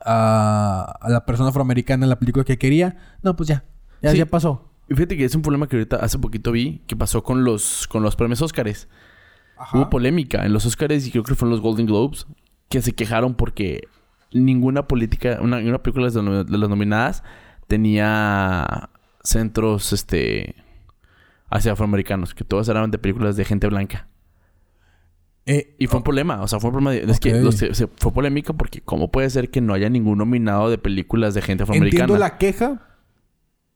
[0.03, 0.97] a...
[1.01, 2.97] a la persona afroamericana en la película que quería.
[3.22, 3.63] No, pues ya.
[4.01, 4.18] Ya, Sí.
[4.18, 4.72] ya pasó.
[4.89, 7.88] Y fíjate que es un problema que ahorita hace poquito vi que pasó con los,
[7.88, 8.88] con los premios Óscares.
[9.74, 12.26] Hubo polémica en los Óscares y creo que fueron los Golden Globes
[12.70, 13.88] que se quejaron porque
[14.34, 17.23] ninguna política, una, ninguna película de las de las nominadas
[17.67, 18.89] tenía
[19.23, 20.55] centros este
[21.49, 24.07] hacia afroamericanos, que todas eran de películas de gente blanca.
[25.45, 26.91] Eh, Y fue un problema, o sea, fue un problema.
[26.91, 30.17] de- Es que los se- fue polémica porque, ¿cómo puede ser que no haya ningún
[30.17, 32.03] nominado de películas de gente afroamericana?
[32.03, 32.82] entiendo la queja,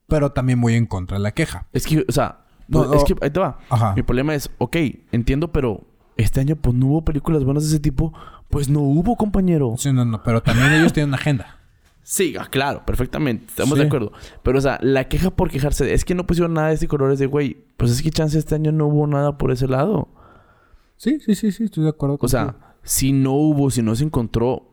[0.07, 1.67] pero también voy en contra de la queja.
[1.71, 3.57] Es que, o sea, No, pues, es que ahí te va.
[3.69, 3.93] Ajá.
[3.95, 4.75] Mi problema es, ok,
[5.13, 5.85] entiendo, pero
[6.17, 8.13] este año pues no hubo películas buenas de ese tipo.
[8.51, 9.73] Pues no hubo, compañero.
[9.77, 11.57] Sí, no, no, pero también ellos tienen una agenda.
[12.03, 13.45] Sí, ah, claro, perfectamente.
[13.47, 13.81] Estamos Sí.
[13.81, 14.11] de acuerdo.
[14.43, 17.11] Pero, o sea, la queja por quejarse es que no pusieron nada de ese color
[17.11, 20.09] es de, güey, pues es que chance este año no hubo nada por ese lado.
[20.97, 24.03] Sí, sí, sí, sí, estoy de acuerdo O sea, si no hubo, si no se
[24.03, 24.67] encontró,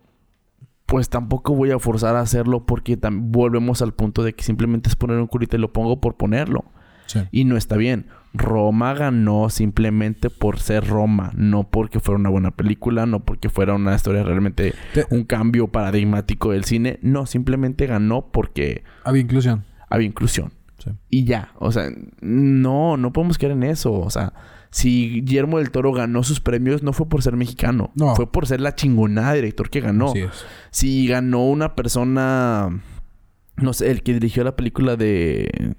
[0.87, 4.97] pues tampoco voy a forzar a hacerlo porque volvemos al punto de que simplemente es
[4.97, 6.65] poner un curita y lo pongo por ponerlo.
[7.09, 7.21] Sí.
[7.33, 8.07] Y no está bien.
[8.35, 13.75] Roma ganó simplemente por ser Roma, no porque fuera una buena película, no porque fuera
[13.75, 19.65] una historia realmente Te- un cambio paradigmático del cine, no, simplemente ganó porque Había inclusión.
[19.89, 20.53] había inclusión.
[20.79, 20.91] Sí.
[21.09, 21.89] Y ya, o sea,
[22.21, 24.33] no, no podemos quedar en eso, o sea,
[24.71, 28.15] si Guillermo del Toro ganó sus premios no fue por ser mexicano, No.
[28.15, 30.11] fue por ser la chingonada de director que ganó.
[30.11, 30.45] Así es.
[30.71, 32.83] Si ganó una persona
[33.57, 35.75] No sé, el que dirigió la película de.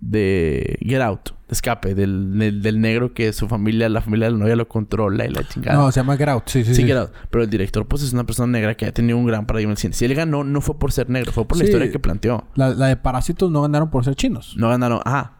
[0.00, 4.38] De Get Out, Escape, del, del, del negro que su familia, la familia de la
[4.38, 5.78] novia lo controla y la chingada.
[5.78, 6.44] No, se llama Get Out.
[6.46, 6.86] Sí, sí, Sí, sí.
[6.86, 7.10] Get Out.
[7.30, 9.76] Pero el director, pues, es una persona negra que ha tenido un gran paradigma en
[9.76, 9.94] el cine.
[9.94, 12.44] Si él ganó, no fue por ser negro, fue por la historia que planteó.
[12.56, 14.54] La, la de Parásitos no ganaron por ser chinos.
[14.58, 15.00] No ganaron.
[15.04, 15.32] Ajá.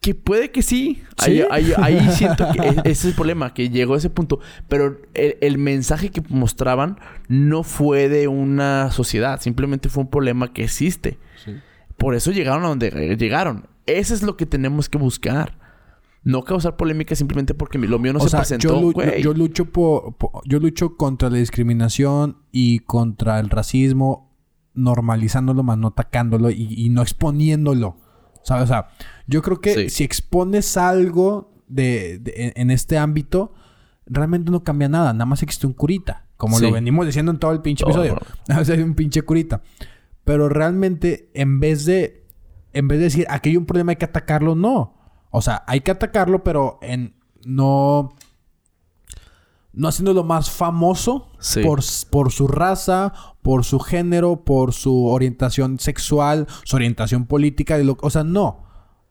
[0.00, 1.02] Que puede que sí.
[1.22, 1.42] Sí.
[1.50, 4.40] Ahí, ahí- ahí siento que ese es el problema, que llegó a ese punto.
[4.66, 6.98] Pero el, el mensaje que mostraban
[7.28, 9.40] no fue de una sociedad.
[9.40, 11.18] Simplemente fue un problema que existe.
[11.44, 11.52] Sí.
[11.98, 13.66] Por eso llegaron a donde llegaron.
[13.98, 15.58] Eso es lo que tenemos que buscar.
[16.22, 19.22] No causar polémica simplemente porque lo mío no o se sea, presentó, yo, güey.
[19.22, 24.30] yo lucho por, por- yo lucho contra la discriminación y contra el racismo
[24.74, 27.96] normalizándolo más no atacándolo y, y no exponiéndolo.
[28.42, 28.64] ¿Sabes?
[28.64, 28.88] O sea,
[29.26, 29.90] yo creo que Sí.
[29.90, 33.52] si expones algo de, de- en, este ámbito,
[34.06, 35.12] realmente no cambia nada.
[35.12, 36.26] Nada más existe un curita.
[36.36, 36.64] Como Sí.
[36.66, 38.14] lo venimos diciendo en todo el pinche episodio.
[38.14, 38.26] bro.
[38.48, 39.62] Nada más hay un pinche curita.
[40.24, 42.19] Pero realmente, en vez de...
[42.72, 44.94] En vez de decir, aquí hay un problema, hay que atacarlo, no.
[45.30, 47.14] O sea, hay que atacarlo, pero en...
[47.44, 48.10] No...
[49.72, 51.62] No haciéndolo más famoso Sí.
[51.62, 57.78] por, por su raza, por su género, por su orientación sexual, su orientación política.
[57.78, 58.64] y lo- o sea, no.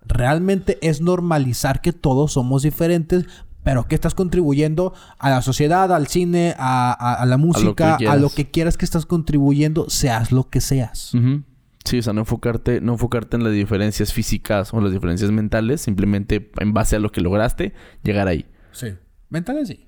[0.05, 3.25] Realmente es normalizar que todos somos diferentes,
[3.63, 8.15] pero que estás contribuyendo a la sociedad, al cine, a, a- a la música, a
[8.17, 11.13] lo que quieras que estás contribuyendo, seas lo que seas.
[11.89, 15.81] Sí, o sea, no enfocarte, no enfocarte en las diferencias físicas o las diferencias mentales,
[15.81, 17.73] simplemente en base a lo que lograste,
[18.03, 18.45] llegar ahí.
[18.71, 18.93] Sí.
[19.29, 19.85] Mentales sí.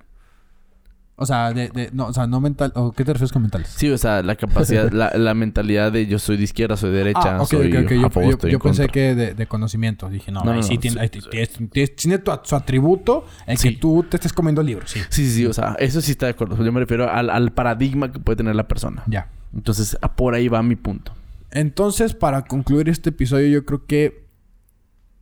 [1.16, 2.72] O sea, de, de- no, o sea, no mental.
[2.74, 3.68] ¿o ¿Qué te refieres con mentales?
[3.68, 6.98] Sí, o sea, la capacidad, la, la mentalidad de yo soy de izquierda, soy de
[6.98, 7.92] derecha, Ah, ok, soy ok, ok.
[7.92, 8.88] a Yo, favor, yo- yo en pensé contra.
[8.88, 10.10] que de, de conocimiento.
[10.10, 12.56] Dije, no, No, ahí no, sí tiene, sí, ahí ti- tienes- tienes- tiene tu, su
[12.56, 13.70] atributo el Sí.
[13.70, 14.90] que tú te estés comiendo libros.
[14.90, 15.00] Sí.
[15.10, 16.64] Sí, sí, sí, o sea, eso sí está de acuerdo.
[16.64, 19.04] Yo me refiero al, al paradigma que puede tener la persona.
[19.06, 19.30] Ya.
[19.54, 21.14] Entonces, por ahí va mi punto.
[21.52, 24.28] Entonces, para concluir este episodio, yo creo que.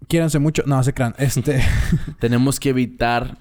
[0.08, 0.64] Quiéranse mucho.
[0.66, 1.16] No, se crean.
[1.18, 1.62] Este.
[2.20, 3.38] Tenemos que evitar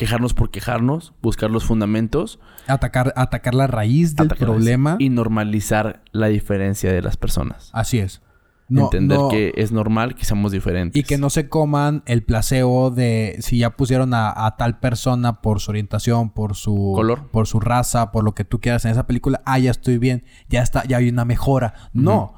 [0.00, 4.96] quejarnos por quejarnos, buscar los fundamentos, atacar, atacar la raíz del atacar problema.
[4.98, 7.68] y normalizar la diferencia de las personas.
[7.74, 8.22] Así es.
[8.70, 10.98] No- Entender no- que es normal que seamos diferentes.
[10.98, 15.42] Y que no se coman el placebo de si ya pusieron a, a tal persona
[15.42, 17.28] por su orientación, por su Color.
[17.30, 20.24] por su raza, por lo que tú quieras en esa película, ah, ya estoy bien,
[20.48, 21.74] ya está, ya hay una mejora.
[21.92, 22.34] No.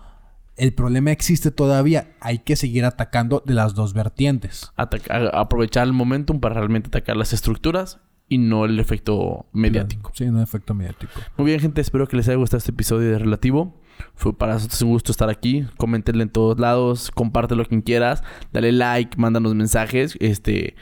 [0.56, 2.12] El problema existe todavía.
[2.20, 4.70] Hay que seguir atacando de las dos vertientes.
[4.76, 10.10] Ataca- aprovechar el momentum para realmente atacar las estructuras y no el efecto mediático.
[10.14, 11.12] Sí, no efecto mediático.
[11.36, 11.80] Muy bien, gente.
[11.80, 13.80] Espero que les haya gustado este episodio de Relativo.
[14.14, 15.66] Fue para nosotros un gusto estar aquí.
[15.76, 17.10] Coméntenle en todos lados.
[17.10, 18.22] Compártelo quien quieras.
[18.52, 19.16] Dale like.
[19.18, 20.16] Mándanos mensajes.
[20.20, 20.74] Este...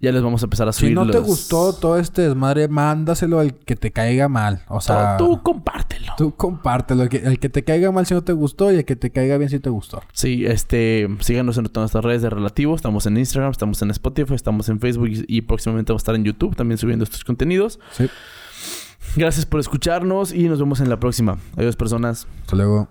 [0.00, 3.40] Ya les vamos a empezar a subir Si no te gustó todo este desmadre, mándaselo
[3.40, 4.62] al que te caiga mal.
[4.68, 6.12] O sea, Tú, tú compártelo.
[6.16, 7.02] tú compártelo.
[7.04, 9.10] El que, el que te caiga mal si no te gustó y el que te
[9.10, 10.00] caiga bien si te gustó.
[10.12, 12.74] Sí, este, síganos en todas nuestras redes de Relativo.
[12.74, 16.14] Estamos en Instagram, estamos en Spotify, estamos en Facebook y, y próximamente vamos a estar
[16.14, 17.78] en YouTube también subiendo estos contenidos.
[17.92, 18.08] Sí.
[19.16, 21.38] Gracias por escucharnos y nos vemos en la próxima.
[21.56, 22.26] Adiós, personas.
[22.42, 22.88] Hasta luego.